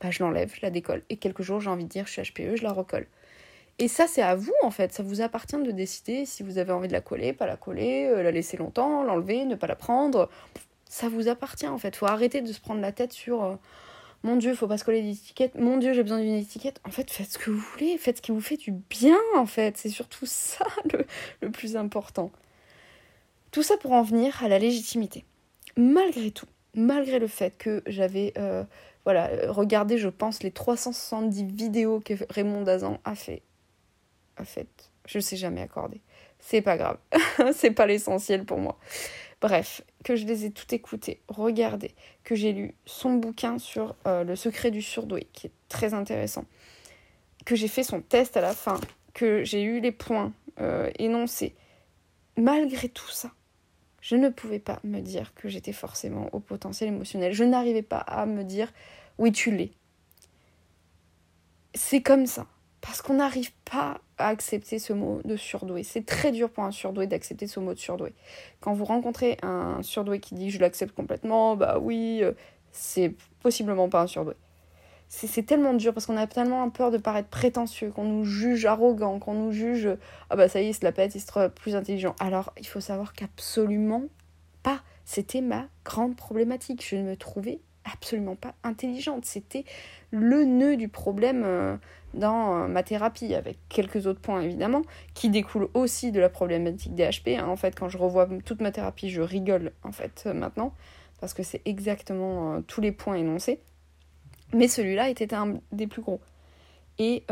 bah 0.00 0.10
je 0.10 0.22
l'enlève, 0.22 0.54
je 0.54 0.60
la 0.62 0.70
décolle. 0.70 1.02
Et 1.10 1.18
quelques 1.18 1.42
jours, 1.42 1.60
j'ai 1.60 1.68
envie 1.68 1.84
de 1.84 1.90
dire 1.90 2.06
je 2.06 2.12
suis 2.12 2.22
HPE, 2.22 2.56
je 2.56 2.62
la 2.62 2.72
recolle. 2.72 3.06
Et 3.78 3.86
ça, 3.86 4.06
c'est 4.08 4.22
à 4.22 4.34
vous, 4.34 4.54
en 4.62 4.70
fait. 4.70 4.92
Ça 4.92 5.02
vous 5.02 5.20
appartient 5.20 5.56
de 5.56 5.70
décider 5.70 6.26
si 6.26 6.42
vous 6.42 6.58
avez 6.58 6.72
envie 6.72 6.88
de 6.88 6.92
la 6.92 7.00
coller, 7.00 7.32
pas 7.32 7.46
la 7.46 7.56
coller, 7.56 8.06
euh, 8.06 8.22
la 8.22 8.32
laisser 8.32 8.56
longtemps, 8.56 9.04
l'enlever, 9.04 9.44
ne 9.44 9.54
pas 9.54 9.68
la 9.68 9.76
prendre. 9.76 10.28
Ça 10.88 11.08
vous 11.08 11.28
appartient, 11.28 11.68
en 11.68 11.78
fait. 11.78 11.94
Faut 11.94 12.06
arrêter 12.06 12.40
de 12.40 12.52
se 12.52 12.60
prendre 12.60 12.80
la 12.80 12.90
tête 12.90 13.12
sur 13.12 13.44
euh, 13.44 13.54
Mon 14.24 14.34
Dieu, 14.36 14.54
faut 14.56 14.66
pas 14.66 14.78
se 14.78 14.84
coller 14.84 15.02
d'étiquette. 15.02 15.54
Mon 15.54 15.76
Dieu, 15.76 15.92
j'ai 15.92 16.02
besoin 16.02 16.18
d'une 16.18 16.34
étiquette. 16.34 16.80
En 16.84 16.90
fait, 16.90 17.08
faites 17.10 17.30
ce 17.30 17.38
que 17.38 17.50
vous 17.50 17.60
voulez. 17.60 17.98
Faites 17.98 18.16
ce 18.16 18.22
qui 18.22 18.32
vous 18.32 18.40
fait 18.40 18.56
du 18.56 18.72
bien, 18.72 19.18
en 19.36 19.46
fait. 19.46 19.76
C'est 19.76 19.90
surtout 19.90 20.26
ça 20.26 20.66
le, 21.40 21.50
plus 21.50 21.76
important. 21.76 22.32
Tout 23.52 23.62
ça 23.62 23.76
pour 23.76 23.92
en 23.92 24.02
venir 24.02 24.42
à 24.42 24.48
la 24.48 24.58
légitimité. 24.58 25.24
Malgré 25.76 26.32
tout, 26.32 26.48
malgré 26.74 27.20
le 27.20 27.28
fait 27.28 27.56
que 27.56 27.82
j'avais. 27.86 28.32
Euh, 28.38 28.64
voilà, 29.04 29.30
regardez, 29.48 29.96
je 29.96 30.08
pense, 30.08 30.42
les 30.42 30.50
370 30.50 31.44
vidéos 31.44 32.00
que 32.00 32.14
Raymond 32.28 32.62
Dazan 32.62 32.98
a 33.04 33.14
fait. 33.14 33.42
A 34.38 34.44
fait. 34.44 34.90
Je 35.06 35.18
sais 35.18 35.36
jamais 35.36 35.60
accorder. 35.60 36.00
C'est 36.38 36.62
pas 36.62 36.76
grave. 36.76 36.98
c'est 37.54 37.72
pas 37.72 37.86
l'essentiel 37.86 38.44
pour 38.44 38.58
moi. 38.58 38.78
Bref, 39.40 39.82
que 40.04 40.16
je 40.16 40.26
les 40.26 40.44
ai 40.44 40.50
toutes 40.50 40.72
écoutées, 40.72 41.20
regardées, 41.28 41.94
que 42.24 42.34
j'ai 42.34 42.52
lu 42.52 42.74
son 42.86 43.14
bouquin 43.14 43.58
sur 43.58 43.94
euh, 44.06 44.24
le 44.24 44.34
secret 44.34 44.70
du 44.70 44.82
surdoué, 44.82 45.28
qui 45.32 45.46
est 45.46 45.52
très 45.68 45.94
intéressant, 45.94 46.44
que 47.44 47.54
j'ai 47.54 47.68
fait 47.68 47.84
son 47.84 48.00
test 48.00 48.36
à 48.36 48.40
la 48.40 48.52
fin, 48.52 48.80
que 49.14 49.44
j'ai 49.44 49.62
eu 49.62 49.80
les 49.80 49.92
points 49.92 50.32
euh, 50.60 50.90
énoncés. 50.98 51.54
Malgré 52.36 52.88
tout 52.88 53.10
ça, 53.10 53.30
je 54.00 54.16
ne 54.16 54.28
pouvais 54.28 54.58
pas 54.58 54.80
me 54.82 55.00
dire 55.00 55.34
que 55.34 55.48
j'étais 55.48 55.72
forcément 55.72 56.28
au 56.32 56.40
potentiel 56.40 56.88
émotionnel. 56.88 57.32
Je 57.32 57.44
n'arrivais 57.44 57.82
pas 57.82 57.98
à 57.98 58.26
me 58.26 58.42
dire 58.42 58.72
oui, 59.18 59.32
tu 59.32 59.50
l'es. 59.50 59.72
C'est 61.74 62.02
comme 62.02 62.26
ça. 62.26 62.46
Parce 62.80 63.02
qu'on 63.02 63.14
n'arrive 63.14 63.52
pas 63.64 64.00
accepter 64.26 64.78
ce 64.78 64.92
mot 64.92 65.20
de 65.24 65.36
surdoué. 65.36 65.82
C'est 65.82 66.04
très 66.04 66.32
dur 66.32 66.50
pour 66.50 66.64
un 66.64 66.70
surdoué 66.70 67.06
d'accepter 67.06 67.46
ce 67.46 67.60
mot 67.60 67.74
de 67.74 67.78
surdoué. 67.78 68.14
Quand 68.60 68.72
vous 68.72 68.84
rencontrez 68.84 69.38
un 69.42 69.82
surdoué 69.82 70.20
qui 70.20 70.34
dit 70.34 70.50
je 70.50 70.58
l'accepte 70.58 70.94
complètement, 70.94 71.56
bah 71.56 71.78
oui, 71.80 72.20
euh, 72.22 72.32
c'est 72.72 73.14
possiblement 73.42 73.88
pas 73.88 74.02
un 74.02 74.06
surdoué. 74.06 74.34
C'est 75.10 75.46
tellement 75.46 75.72
dur 75.72 75.94
parce 75.94 76.04
qu'on 76.04 76.18
a 76.18 76.26
tellement 76.26 76.68
peur 76.68 76.90
de 76.90 76.98
paraître 76.98 77.30
prétentieux, 77.30 77.90
qu'on 77.90 78.04
nous 78.04 78.24
juge 78.24 78.66
arrogant, 78.66 79.18
qu'on 79.18 79.32
nous 79.32 79.52
juge 79.52 79.88
ah 80.28 80.36
bah 80.36 80.50
ça 80.50 80.60
y 80.60 80.66
est, 80.66 80.70
il 80.70 80.74
se 80.74 80.84
la 80.84 80.92
pète, 80.92 81.14
il 81.14 81.20
sera 81.20 81.48
plus 81.48 81.76
intelligent. 81.76 82.14
Alors 82.20 82.52
il 82.58 82.66
faut 82.66 82.80
savoir 82.80 83.14
qu'absolument 83.14 84.04
pas. 84.62 84.82
C'était 85.06 85.40
ma 85.40 85.66
grande 85.82 86.14
problématique. 86.14 86.86
Je 86.86 86.96
ne 86.96 87.02
me 87.04 87.16
trouvais 87.16 87.60
absolument 87.90 88.36
pas 88.36 88.54
intelligente. 88.62 89.24
C'était 89.24 89.64
le 90.10 90.44
nœud 90.44 90.76
du 90.76 90.88
problème 90.88 91.42
euh, 91.44 91.76
dans 92.14 92.64
euh, 92.64 92.68
ma 92.68 92.82
thérapie, 92.82 93.34
avec 93.34 93.58
quelques 93.68 94.06
autres 94.06 94.20
points 94.20 94.40
évidemment, 94.40 94.82
qui 95.14 95.30
découlent 95.30 95.68
aussi 95.74 96.12
de 96.12 96.20
la 96.20 96.28
problématique 96.28 96.94
des 96.94 97.04
HP. 97.04 97.38
Hein. 97.38 97.48
En 97.48 97.56
fait, 97.56 97.78
quand 97.78 97.88
je 97.88 97.98
revois 97.98 98.28
toute 98.44 98.60
ma 98.60 98.70
thérapie, 98.70 99.10
je 99.10 99.22
rigole 99.22 99.72
en 99.82 99.92
fait 99.92 100.24
euh, 100.26 100.34
maintenant, 100.34 100.74
parce 101.20 101.34
que 101.34 101.42
c'est 101.42 101.62
exactement 101.64 102.62
tous 102.62 102.80
les 102.80 102.92
points 102.92 103.16
énoncés. 103.16 103.60
Mais 104.54 104.68
celui-là 104.68 105.08
était 105.10 105.34
un 105.34 105.58
des 105.72 105.86
plus 105.86 106.00
gros. 106.00 106.20
Et 107.00 107.24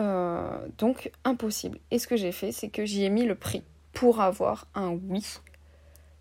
donc, 0.79 1.11
impossible. 1.25 1.79
Et 1.91 1.99
ce 1.99 2.07
que 2.07 2.17
j'ai 2.17 2.31
fait, 2.31 2.53
c'est 2.53 2.69
que 2.69 2.85
j'y 2.85 3.05
ai 3.05 3.11
mis 3.11 3.25
le 3.25 3.35
prix 3.35 3.65
pour 3.93 4.21
avoir 4.21 4.69
un 4.75 4.91
oui 4.91 5.25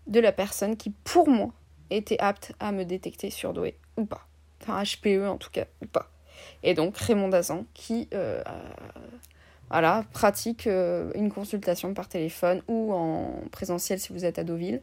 de 0.06 0.20
la 0.20 0.32
personne 0.32 0.76
qui, 0.76 0.90
pour 0.90 1.28
moi, 1.28 1.52
était 1.90 2.18
apte 2.18 2.52
à 2.60 2.72
me 2.72 2.84
détecter 2.84 3.30
surdoué 3.30 3.78
ou 3.96 4.04
pas. 4.04 4.26
Enfin, 4.62 4.82
HPE 4.82 5.28
en 5.28 5.36
tout 5.36 5.50
cas, 5.50 5.66
ou 5.82 5.86
pas. 5.86 6.10
Et 6.62 6.74
donc 6.74 6.96
Raymond 6.96 7.28
Dazan 7.28 7.64
qui 7.74 8.08
euh, 8.14 8.42
voilà, 9.70 10.04
pratique 10.12 10.66
euh, 10.66 11.10
une 11.14 11.30
consultation 11.30 11.94
par 11.94 12.08
téléphone 12.08 12.62
ou 12.68 12.92
en 12.92 13.42
présentiel 13.50 13.98
si 13.98 14.12
vous 14.12 14.24
êtes 14.24 14.38
à 14.38 14.44
Deauville 14.44 14.80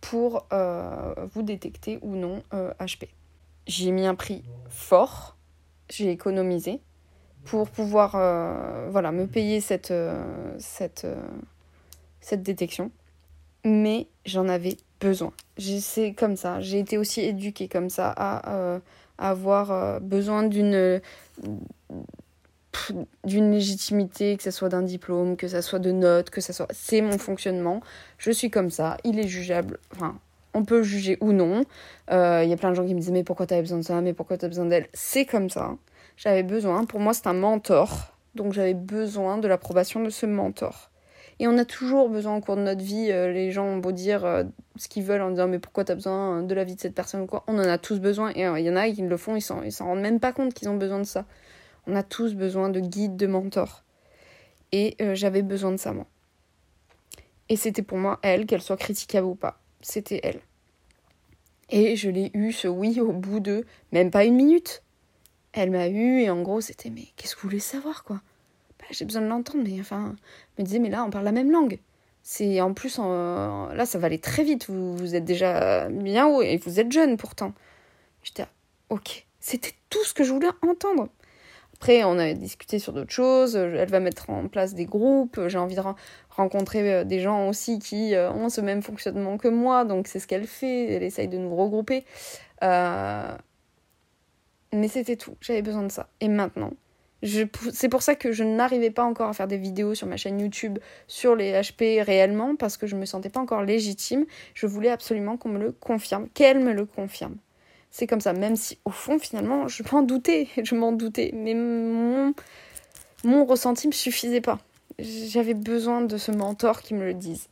pour 0.00 0.46
euh, 0.52 1.14
vous 1.32 1.42
détecter 1.42 1.98
ou 2.02 2.16
non 2.16 2.42
HP. 2.52 3.08
J'ai 3.66 3.92
mis 3.92 4.06
un 4.06 4.16
prix 4.16 4.42
fort, 4.68 5.36
j'ai 5.88 6.10
économisé 6.10 6.80
pour 7.44 7.70
pouvoir 7.70 8.10
voilà, 8.90 9.12
me 9.12 9.26
payer 9.26 9.60
cette, 9.60 9.92
cette, 10.58 11.06
cette 12.20 12.42
détection. 12.42 12.90
Mais 13.64 14.08
j'en 14.26 14.48
avais 14.48 14.76
besoin. 15.00 15.32
C'est 15.58 16.14
comme 16.14 16.36
ça. 16.36 16.60
J'ai 16.60 16.80
été 16.80 16.98
aussi 16.98 17.20
éduquée 17.20 17.68
comme 17.68 17.90
ça 17.90 18.12
à, 18.16 18.80
avoir 19.30 19.70
euh, 19.70 20.00
besoin 20.00 20.42
d'une 20.42 21.00
d'une 23.24 23.52
légitimité, 23.52 24.36
que 24.36 24.42
ce 24.42 24.50
soit 24.50 24.68
d'un 24.68 24.82
diplôme, 24.82 25.36
que 25.36 25.46
ce 25.46 25.60
soit 25.60 25.78
de 25.78 25.92
notes, 25.92 26.30
que 26.30 26.40
ce 26.40 26.52
soit... 26.54 26.68
C'est 26.70 27.02
mon 27.02 27.18
fonctionnement. 27.18 27.82
Je 28.18 28.30
suis 28.30 28.50
comme 28.50 28.70
ça. 28.70 28.96
Il 29.04 29.18
est 29.18 29.28
jugeable. 29.28 29.78
Enfin, 29.94 30.18
on 30.54 30.64
peut 30.64 30.82
juger 30.82 31.18
ou 31.20 31.32
non. 31.32 31.64
Il 32.08 32.14
euh, 32.14 32.44
y 32.44 32.52
a 32.52 32.56
plein 32.56 32.70
de 32.70 32.74
gens 32.74 32.86
qui 32.86 32.94
me 32.94 33.00
disent 33.00 33.10
mais 33.10 33.24
pourquoi 33.24 33.46
t'avais 33.46 33.60
besoin 33.62 33.78
de 33.78 33.84
ça, 33.84 34.00
mais 34.00 34.12
pourquoi 34.14 34.38
t'as 34.38 34.48
besoin 34.48 34.66
d'elle? 34.66 34.88
C'est 34.94 35.26
comme 35.26 35.50
ça. 35.50 35.76
J'avais 36.16 36.42
besoin. 36.42 36.84
Pour 36.84 37.00
moi, 37.00 37.14
c'est 37.14 37.26
un 37.26 37.34
mentor. 37.34 38.16
Donc 38.34 38.52
j'avais 38.52 38.74
besoin 38.74 39.38
de 39.38 39.48
l'approbation 39.48 40.02
de 40.02 40.10
ce 40.10 40.26
mentor. 40.26 40.90
Et 41.42 41.48
on 41.48 41.58
a 41.58 41.64
toujours 41.64 42.08
besoin 42.08 42.36
au 42.36 42.40
cours 42.40 42.54
de 42.54 42.62
notre 42.62 42.84
vie, 42.84 43.10
euh, 43.10 43.32
les 43.32 43.50
gens 43.50 43.64
ont 43.64 43.78
beau 43.78 43.90
dire 43.90 44.24
euh, 44.24 44.44
ce 44.76 44.86
qu'ils 44.86 45.02
veulent 45.02 45.22
en 45.22 45.30
disant 45.30 45.48
mais 45.48 45.58
pourquoi 45.58 45.84
t'as 45.84 45.96
besoin 45.96 46.44
de 46.44 46.54
la 46.54 46.62
vie 46.62 46.76
de 46.76 46.80
cette 46.80 46.94
personne 46.94 47.22
ou 47.22 47.26
quoi, 47.26 47.42
on 47.48 47.58
en 47.58 47.64
a 47.64 47.78
tous 47.78 47.98
besoin 47.98 48.30
et 48.36 48.46
euh, 48.46 48.60
il 48.60 48.64
y 48.64 48.70
en 48.70 48.76
a 48.76 48.88
qui 48.88 49.02
le 49.02 49.16
font, 49.16 49.34
ils 49.34 49.42
s'en, 49.42 49.68
s'en 49.72 49.86
rendent 49.86 50.02
même 50.02 50.20
pas 50.20 50.32
compte 50.32 50.54
qu'ils 50.54 50.68
ont 50.68 50.76
besoin 50.76 51.00
de 51.00 51.04
ça. 51.04 51.26
On 51.88 51.96
a 51.96 52.04
tous 52.04 52.36
besoin 52.36 52.68
de 52.68 52.78
guides, 52.78 53.16
de 53.16 53.26
mentors. 53.26 53.82
Et 54.70 54.96
j'avais 55.14 55.42
besoin 55.42 55.72
de 55.72 55.78
ça 55.78 55.92
moi. 55.92 56.06
Et 57.48 57.56
c'était 57.56 57.82
pour 57.82 57.98
moi 57.98 58.20
elle, 58.22 58.46
qu'elle 58.46 58.62
soit 58.62 58.76
critiquable 58.76 59.26
ou 59.26 59.34
pas. 59.34 59.60
C'était 59.80 60.20
elle. 60.22 60.40
Et 61.70 61.96
je 61.96 62.08
l'ai 62.08 62.30
eu 62.34 62.52
ce 62.52 62.68
oui 62.68 63.00
au 63.00 63.12
bout 63.12 63.40
de 63.40 63.66
même 63.90 64.12
pas 64.12 64.24
une 64.24 64.36
minute. 64.36 64.84
Elle 65.52 65.72
m'a 65.72 65.88
eu 65.88 66.20
et 66.20 66.30
en 66.30 66.40
gros 66.40 66.60
c'était 66.60 66.90
mais 66.90 67.08
qu'est-ce 67.16 67.34
que 67.34 67.40
vous 67.40 67.48
voulez 67.48 67.58
savoir 67.58 68.04
quoi? 68.04 68.20
J'ai 68.92 69.04
besoin 69.04 69.22
de 69.22 69.26
l'entendre, 69.28 69.64
mais 69.64 69.80
enfin, 69.80 70.14
me 70.58 70.64
disait, 70.64 70.78
mais 70.78 70.90
là, 70.90 71.04
on 71.04 71.10
parle 71.10 71.24
la 71.24 71.32
même 71.32 71.50
langue. 71.50 71.78
C'est 72.22 72.60
en 72.60 72.72
plus, 72.72 72.98
là, 72.98 73.84
ça 73.84 73.98
va 73.98 74.06
aller 74.06 74.20
très 74.20 74.44
vite. 74.44 74.68
Vous, 74.68 74.96
vous 74.96 75.14
êtes 75.16 75.24
déjà 75.24 75.88
bien 75.88 76.26
haut 76.28 76.42
et 76.42 76.56
vous 76.58 76.78
êtes 76.78 76.92
jeune 76.92 77.16
pourtant. 77.16 77.52
J'étais, 78.22 78.44
ok, 78.90 79.26
c'était 79.40 79.72
tout 79.90 80.04
ce 80.04 80.14
que 80.14 80.24
je 80.24 80.32
voulais 80.32 80.48
entendre. 80.62 81.08
Après, 81.82 82.04
on 82.04 82.16
a 82.16 82.32
discuté 82.32 82.78
sur 82.78 82.92
d'autres 82.92 83.10
choses. 83.10 83.56
Elle 83.56 83.88
va 83.88 83.98
mettre 83.98 84.30
en 84.30 84.46
place 84.46 84.72
des 84.72 84.84
groupes. 84.84 85.40
J'ai 85.48 85.58
envie 85.58 85.74
de 85.74 85.82
rencontrer 86.30 86.92
euh, 86.92 87.04
des 87.04 87.18
gens 87.18 87.48
aussi 87.48 87.80
qui 87.80 88.14
euh, 88.14 88.30
ont 88.30 88.48
ce 88.48 88.60
même 88.60 88.82
fonctionnement 88.82 89.36
que 89.36 89.48
moi. 89.48 89.84
Donc, 89.84 90.06
c'est 90.06 90.20
ce 90.20 90.28
qu'elle 90.28 90.46
fait. 90.46 90.92
Elle 90.92 91.02
essaye 91.02 91.26
de 91.26 91.38
nous 91.38 91.56
regrouper. 91.56 92.04
Euh, 92.62 93.36
mais 94.72 94.86
c'était 94.86 95.16
tout. 95.16 95.36
J'avais 95.40 95.62
besoin 95.62 95.82
de 95.82 95.90
ça. 95.90 96.08
Et 96.20 96.28
maintenant, 96.28 96.70
c'est 97.22 97.88
pour 97.88 98.02
ça 98.02 98.16
que 98.16 98.32
je 98.32 98.42
n'arrivais 98.42 98.90
pas 98.90 99.04
encore 99.04 99.28
à 99.28 99.32
faire 99.32 99.46
des 99.46 99.56
vidéos 99.56 99.94
sur 99.94 100.08
ma 100.08 100.16
chaîne 100.16 100.40
YouTube 100.40 100.78
sur 101.06 101.36
les 101.36 101.52
HP 101.52 102.02
réellement, 102.02 102.56
parce 102.56 102.76
que 102.76 102.86
je 102.86 102.96
me 102.96 103.04
sentais 103.04 103.28
pas 103.28 103.40
encore 103.40 103.62
légitime. 103.62 104.26
Je 104.54 104.66
voulais 104.66 104.90
absolument 104.90 105.36
qu'on 105.36 105.50
me 105.50 105.58
le 105.58 105.72
confirme, 105.72 106.28
qu'elle 106.34 106.58
me 106.58 106.72
le 106.72 106.84
confirme. 106.84 107.36
C'est 107.92 108.06
comme 108.06 108.20
ça, 108.20 108.32
même 108.32 108.56
si 108.56 108.78
au 108.84 108.90
fond, 108.90 109.18
finalement, 109.18 109.68
je 109.68 109.82
m'en 109.92 110.02
doutais, 110.02 110.48
je 110.62 110.74
m'en 110.74 110.92
doutais, 110.92 111.30
mais 111.32 111.54
mon, 111.54 112.34
mon 113.22 113.44
ressenti 113.44 113.86
me 113.86 113.92
suffisait 113.92 114.40
pas. 114.40 114.58
J'avais 114.98 115.54
besoin 115.54 116.02
de 116.02 116.16
ce 116.16 116.32
mentor 116.32 116.82
qui 116.82 116.94
me 116.94 117.04
le 117.04 117.14
dise. 117.14 117.48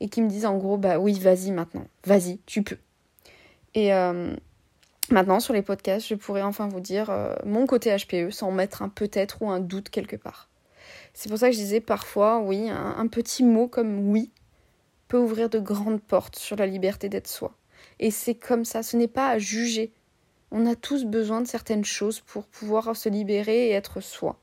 Et 0.00 0.08
qui 0.08 0.22
me 0.22 0.28
dise 0.28 0.46
en 0.46 0.56
gros, 0.56 0.78
bah 0.78 0.98
oui, 0.98 1.18
vas-y 1.20 1.52
maintenant, 1.52 1.86
vas-y, 2.04 2.38
tu 2.46 2.62
peux. 2.62 2.78
Et, 3.74 3.94
euh, 3.94 4.34
Maintenant, 5.12 5.40
sur 5.40 5.52
les 5.52 5.60
podcasts, 5.60 6.08
je 6.08 6.14
pourrais 6.14 6.40
enfin 6.40 6.68
vous 6.68 6.80
dire 6.80 7.10
euh, 7.10 7.34
mon 7.44 7.66
côté 7.66 7.94
HPE 7.94 8.30
sans 8.30 8.50
mettre 8.50 8.80
un 8.80 8.88
peut-être 8.88 9.42
ou 9.42 9.50
un 9.50 9.60
doute 9.60 9.90
quelque 9.90 10.16
part. 10.16 10.48
C'est 11.12 11.28
pour 11.28 11.36
ça 11.36 11.50
que 11.50 11.52
je 11.52 11.60
disais 11.60 11.80
parfois, 11.82 12.38
oui, 12.38 12.70
un, 12.70 13.06
petit 13.08 13.44
mot 13.44 13.68
comme 13.68 14.10
oui 14.10 14.30
peut 15.08 15.18
ouvrir 15.18 15.50
de 15.50 15.58
grandes 15.58 16.00
portes 16.00 16.36
sur 16.36 16.56
la 16.56 16.66
liberté 16.66 17.10
d'être 17.10 17.28
soi. 17.28 17.52
Et 18.00 18.10
c'est 18.10 18.34
comme 18.34 18.64
ça, 18.64 18.82
ce 18.82 18.96
n'est 18.96 19.06
pas 19.06 19.28
à 19.28 19.38
juger. 19.38 19.92
On 20.50 20.64
a 20.64 20.74
tous 20.74 21.04
besoin 21.04 21.42
de 21.42 21.46
certaines 21.46 21.84
choses 21.84 22.20
pour 22.20 22.46
pouvoir 22.46 22.96
se 22.96 23.10
libérer 23.10 23.66
et 23.68 23.72
être 23.72 24.00
soi 24.00 24.38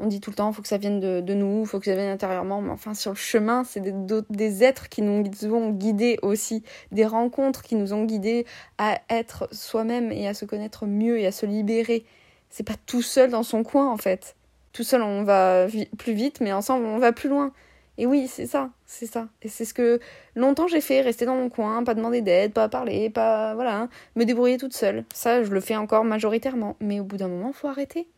on 0.00 0.06
dit 0.06 0.20
tout 0.20 0.30
le 0.30 0.36
temps, 0.36 0.50
faut 0.52 0.62
que 0.62 0.68
ça 0.68 0.78
vienne 0.78 0.98
de, 0.98 1.34
nous, 1.34 1.60
il 1.60 1.66
faut 1.66 1.78
que 1.78 1.84
ça 1.84 1.94
vienne 1.94 2.10
intérieurement, 2.10 2.62
mais 2.62 2.70
enfin 2.70 2.94
sur 2.94 3.12
le 3.12 3.16
chemin, 3.16 3.64
c'est 3.64 3.80
des, 3.80 4.64
êtres 4.64 4.88
qui 4.88 5.02
nous 5.02 5.22
ont 5.52 5.70
guidés 5.70 6.18
aussi, 6.22 6.64
des 6.90 7.04
rencontres 7.04 7.62
qui 7.62 7.76
nous 7.76 7.92
ont 7.92 8.04
guidés 8.04 8.46
à 8.78 8.98
être 9.10 9.48
soi-même 9.52 10.10
et 10.10 10.26
à 10.26 10.34
se 10.34 10.44
connaître 10.46 10.86
mieux 10.86 11.18
et 11.18 11.26
à 11.26 11.32
se 11.32 11.46
libérer. 11.46 12.04
C'est 12.48 12.66
pas 12.66 12.74
tout 12.86 13.02
seul 13.02 13.30
dans 13.30 13.42
son 13.42 13.62
coin 13.62 13.90
en 13.90 13.96
fait. 13.96 14.36
Tout 14.72 14.84
seul 14.84 15.02
on 15.02 15.22
va 15.22 15.66
plus 15.98 16.14
vite, 16.14 16.40
mais 16.40 16.52
ensemble 16.52 16.86
on 16.86 16.98
va 16.98 17.12
plus 17.12 17.28
loin. 17.28 17.52
Et 17.98 18.06
oui, 18.06 18.28
c'est 18.28 18.46
ça, 18.46 18.70
c'est 18.86 19.06
ça. 19.06 19.28
Et 19.42 19.48
c'est 19.48 19.66
ce 19.66 19.74
que 19.74 20.00
longtemps 20.34 20.66
j'ai 20.66 20.80
fait, 20.80 21.02
rester 21.02 21.26
dans 21.26 21.36
mon 21.36 21.50
coin, 21.50 21.84
pas 21.84 21.92
demander 21.94 22.22
d'aide, 22.22 22.54
pas 22.54 22.68
parler, 22.70 23.10
pas 23.10 23.54
voilà, 23.54 23.76
hein, 23.76 23.88
me 24.16 24.24
débrouiller 24.24 24.56
toute 24.56 24.72
seule. 24.72 25.04
Ça, 25.12 25.44
je 25.44 25.50
le 25.50 25.60
fais 25.60 25.76
encore 25.76 26.04
majoritairement, 26.04 26.76
mais 26.80 27.00
au 27.00 27.04
bout 27.04 27.18
d'un 27.18 27.28
moment, 27.28 27.52
faut 27.52 27.68
arrêter. 27.68 28.08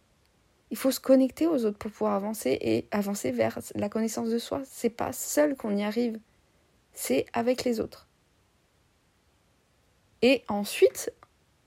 Il 0.72 0.78
faut 0.78 0.90
se 0.90 1.00
connecter 1.00 1.46
aux 1.46 1.66
autres 1.66 1.76
pour 1.76 1.90
pouvoir 1.90 2.14
avancer 2.14 2.56
et 2.62 2.88
avancer 2.92 3.30
vers 3.30 3.58
la 3.74 3.90
connaissance 3.90 4.30
de 4.30 4.38
soi. 4.38 4.62
C'est 4.64 4.88
pas 4.88 5.12
seul 5.12 5.54
qu'on 5.54 5.76
y 5.76 5.84
arrive, 5.84 6.18
c'est 6.94 7.26
avec 7.34 7.64
les 7.64 7.78
autres. 7.78 8.08
Et 10.22 10.42
ensuite, 10.48 11.12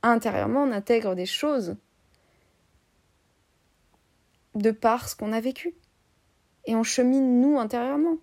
intérieurement, 0.01 0.63
on 0.63 0.71
intègre 0.71 1.13
des 1.13 1.27
choses 1.27 1.75
de 4.55 4.71
par 4.71 5.07
ce 5.07 5.15
qu'on 5.15 5.33
a 5.33 5.39
vécu. 5.39 5.75
Et 6.65 6.75
on 6.75 6.81
chemine 6.81 7.41
nous 7.41 7.59
intérieurement. 7.59 8.17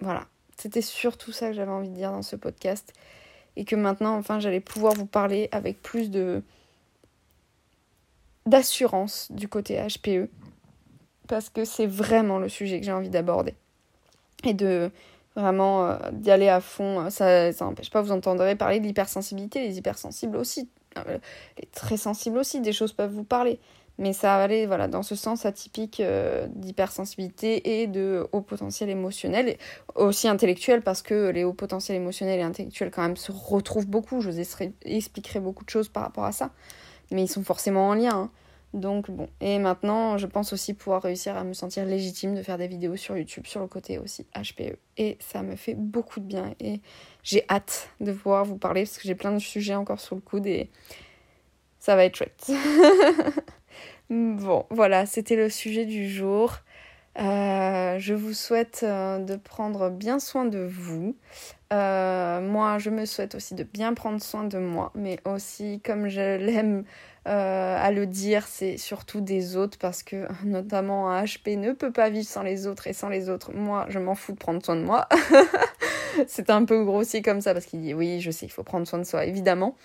Voilà, 0.00 0.26
c'était 0.56 0.80
surtout 0.80 1.30
ça 1.30 1.48
que 1.48 1.52
j'avais 1.52 1.70
envie 1.70 1.90
de 1.90 1.94
dire 1.94 2.10
dans 2.10 2.22
ce 2.22 2.36
podcast. 2.36 2.94
et 3.56 3.66
que 3.66 3.76
maintenant, 3.76 4.16
enfin, 4.16 4.40
j'allais 4.40 4.60
pouvoir 4.60 4.94
vous 4.94 5.04
parler 5.04 5.50
avec 5.52 5.82
plus 5.82 6.10
de 6.10 6.42
d'assurance 8.46 9.28
du 9.30 9.48
côté 9.48 9.78
HPE 9.80 10.28
parce 11.28 11.48
que 11.48 11.64
c'est 11.64 11.86
vraiment 11.86 12.38
le 12.38 12.48
sujet 12.48 12.80
que 12.80 12.86
j'ai 12.86 12.92
envie 12.92 13.08
d'aborder 13.08 13.54
et 14.44 14.54
de 14.54 14.90
vraiment 15.36 15.86
euh, 15.86 15.96
aller 16.26 16.48
à 16.48 16.60
fond. 16.60 17.08
Ça 17.10 17.50
n'empêche 17.60 17.90
pas, 17.90 18.02
vous 18.02 18.12
entendrez 18.12 18.56
parler 18.56 18.80
de 18.80 18.86
l'hypersensibilité, 18.86 19.60
les 19.60 19.78
hypersensibles 19.78 20.36
aussi, 20.36 20.68
euh, 20.98 21.18
les 21.58 21.66
très 21.66 21.96
sensibles 21.96 22.38
aussi, 22.38 22.60
des 22.60 22.72
choses 22.72 22.92
peuvent 22.92 23.12
vous 23.12 23.24
parler. 23.24 23.60
Mais 23.98 24.14
ça 24.14 24.38
va 24.38 24.44
aller 24.44 24.66
voilà, 24.66 24.88
dans 24.88 25.02
ce 25.02 25.14
sens 25.14 25.44
atypique 25.44 26.00
euh, 26.00 26.46
d'hypersensibilité 26.54 27.82
et 27.82 27.86
de 27.86 28.26
haut 28.32 28.40
potentiel 28.40 28.88
émotionnel, 28.88 29.58
aussi 29.94 30.26
intellectuel, 30.26 30.80
parce 30.80 31.02
que 31.02 31.28
les 31.28 31.44
hauts 31.44 31.52
potentiels 31.52 31.98
émotionnels 31.98 32.40
et 32.40 32.42
intellectuels 32.42 32.90
quand 32.90 33.02
même 33.02 33.16
se 33.16 33.30
retrouvent 33.30 33.86
beaucoup. 33.86 34.22
Je 34.22 34.30
vous 34.30 34.40
expliquerai 34.40 35.40
beaucoup 35.40 35.64
de 35.64 35.70
choses 35.70 35.90
par 35.90 36.02
rapport 36.02 36.24
à 36.24 36.32
ça, 36.32 36.50
mais 37.10 37.24
ils 37.24 37.28
sont 37.28 37.44
forcément 37.44 37.88
en 37.88 37.94
lien. 37.94 38.14
Hein. 38.14 38.30
Donc 38.72 39.10
bon, 39.10 39.28
et 39.40 39.58
maintenant 39.58 40.16
je 40.16 40.26
pense 40.26 40.52
aussi 40.52 40.74
pouvoir 40.74 41.02
réussir 41.02 41.36
à 41.36 41.42
me 41.42 41.54
sentir 41.54 41.84
légitime 41.84 42.36
de 42.36 42.42
faire 42.42 42.56
des 42.56 42.68
vidéos 42.68 42.94
sur 42.94 43.16
YouTube 43.16 43.46
sur 43.46 43.60
le 43.60 43.66
côté 43.66 43.98
aussi 43.98 44.26
HPE. 44.36 44.76
Et 44.96 45.16
ça 45.18 45.42
me 45.42 45.56
fait 45.56 45.74
beaucoup 45.74 46.20
de 46.20 46.26
bien 46.26 46.54
et 46.60 46.80
j'ai 47.24 47.44
hâte 47.50 47.90
de 48.00 48.12
pouvoir 48.12 48.44
vous 48.44 48.58
parler 48.58 48.82
parce 48.82 48.98
que 48.98 49.08
j'ai 49.08 49.16
plein 49.16 49.32
de 49.32 49.40
sujets 49.40 49.74
encore 49.74 49.98
sur 49.98 50.14
le 50.14 50.20
coude 50.20 50.46
et 50.46 50.70
ça 51.80 51.96
va 51.96 52.04
être 52.04 52.16
chouette. 52.16 52.52
Bon, 54.10 54.66
voilà, 54.70 55.06
c'était 55.06 55.36
le 55.36 55.48
sujet 55.48 55.86
du 55.86 56.10
jour. 56.10 56.56
Euh, 57.18 57.98
je 57.98 58.14
vous 58.14 58.32
souhaite 58.32 58.80
euh, 58.84 59.18
de 59.18 59.34
prendre 59.36 59.90
bien 59.90 60.20
soin 60.20 60.44
de 60.44 60.60
vous. 60.60 61.16
Euh, 61.72 62.40
moi, 62.40 62.78
je 62.78 62.90
me 62.90 63.04
souhaite 63.04 63.34
aussi 63.34 63.54
de 63.54 63.64
bien 63.64 63.94
prendre 63.94 64.22
soin 64.22 64.44
de 64.44 64.58
moi, 64.58 64.92
mais 64.94 65.18
aussi, 65.24 65.80
comme 65.84 66.08
je 66.08 66.36
l'aime 66.36 66.84
à 67.26 67.92
le 67.92 68.06
dire, 68.06 68.46
c'est 68.48 68.76
surtout 68.76 69.20
des 69.20 69.56
autres 69.56 69.78
parce 69.78 70.02
que, 70.02 70.26
notamment, 70.44 71.10
un 71.10 71.24
HP 71.24 71.58
ne 71.58 71.72
peut 71.72 71.92
pas 71.92 72.10
vivre 72.10 72.26
sans 72.26 72.42
les 72.42 72.66
autres 72.66 72.86
et 72.86 72.92
sans 72.92 73.08
les 73.08 73.28
autres, 73.28 73.52
moi, 73.52 73.86
je 73.88 73.98
m'en 73.98 74.14
fous 74.14 74.32
de 74.32 74.38
prendre 74.38 74.64
soin 74.64 74.74
de 74.76 74.82
moi. 74.82 75.08
c'est 76.26 76.50
un 76.50 76.64
peu 76.64 76.84
grossier 76.84 77.22
comme 77.22 77.40
ça 77.40 77.52
parce 77.52 77.66
qu'il 77.66 77.82
dit 77.82 77.94
oui, 77.94 78.20
je 78.20 78.30
sais, 78.30 78.46
il 78.46 78.50
faut 78.50 78.64
prendre 78.64 78.86
soin 78.86 78.98
de 78.98 79.04
soi, 79.04 79.26
évidemment. 79.26 79.76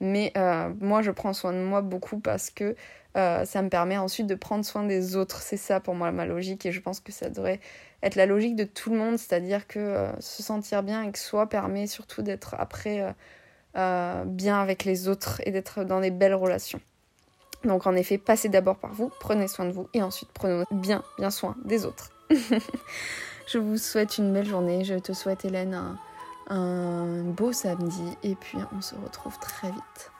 Mais 0.00 0.32
moi, 0.80 1.02
je 1.02 1.10
prends 1.10 1.32
soin 1.32 1.52
de 1.52 1.58
moi 1.58 1.80
beaucoup 1.80 2.18
parce 2.18 2.50
que 2.50 2.76
euh, 3.16 3.44
ça 3.44 3.60
me 3.62 3.68
permet 3.68 3.98
ensuite 3.98 4.26
de 4.26 4.34
prendre 4.34 4.64
soin 4.64 4.84
des 4.84 5.16
autres. 5.16 5.42
C'est 5.42 5.56
ça 5.56 5.80
pour 5.80 5.94
moi 5.94 6.12
ma 6.12 6.26
logique 6.26 6.64
et 6.66 6.72
je 6.72 6.80
pense 6.80 7.00
que 7.00 7.12
ça 7.12 7.28
devrait 7.28 7.60
être 8.02 8.16
la 8.16 8.26
logique 8.26 8.56
de 8.56 8.64
tout 8.64 8.90
le 8.90 8.98
monde, 8.98 9.18
c'est-à-dire 9.18 9.66
que 9.66 9.78
euh, 9.78 10.20
se 10.20 10.42
sentir 10.42 10.82
bien 10.82 11.02
avec 11.02 11.16
soi 11.16 11.48
permet 11.48 11.86
surtout 11.86 12.22
d'être 12.22 12.54
après 12.58 13.14
euh, 13.76 14.24
bien 14.24 14.60
avec 14.60 14.84
les 14.84 15.08
autres 15.08 15.40
et 15.44 15.50
d'être 15.50 15.84
dans 15.84 16.00
des 16.00 16.10
belles 16.10 16.34
relations. 16.34 16.80
Donc 17.64 17.86
en 17.86 17.94
effet, 17.94 18.18
passez 18.18 18.48
d'abord 18.48 18.76
par 18.76 18.92
vous, 18.92 19.10
prenez 19.20 19.46
soin 19.46 19.66
de 19.66 19.70
vous 19.72 19.88
et 19.94 20.02
ensuite 20.02 20.30
prenez 20.32 20.64
bien, 20.72 21.02
bien 21.18 21.30
soin 21.30 21.54
des 21.64 21.86
autres. 21.86 22.10
je 23.46 23.58
vous 23.58 23.76
souhaite 23.76 24.18
une 24.18 24.32
belle 24.32 24.48
journée, 24.48 24.84
je 24.84 24.94
te 24.94 25.12
souhaite 25.12 25.44
Hélène 25.44 25.96
un 26.48 27.22
beau 27.22 27.52
samedi 27.52 28.16
et 28.24 28.34
puis 28.34 28.58
on 28.76 28.80
se 28.80 28.94
retrouve 28.96 29.38
très 29.38 29.70
vite. 29.70 30.10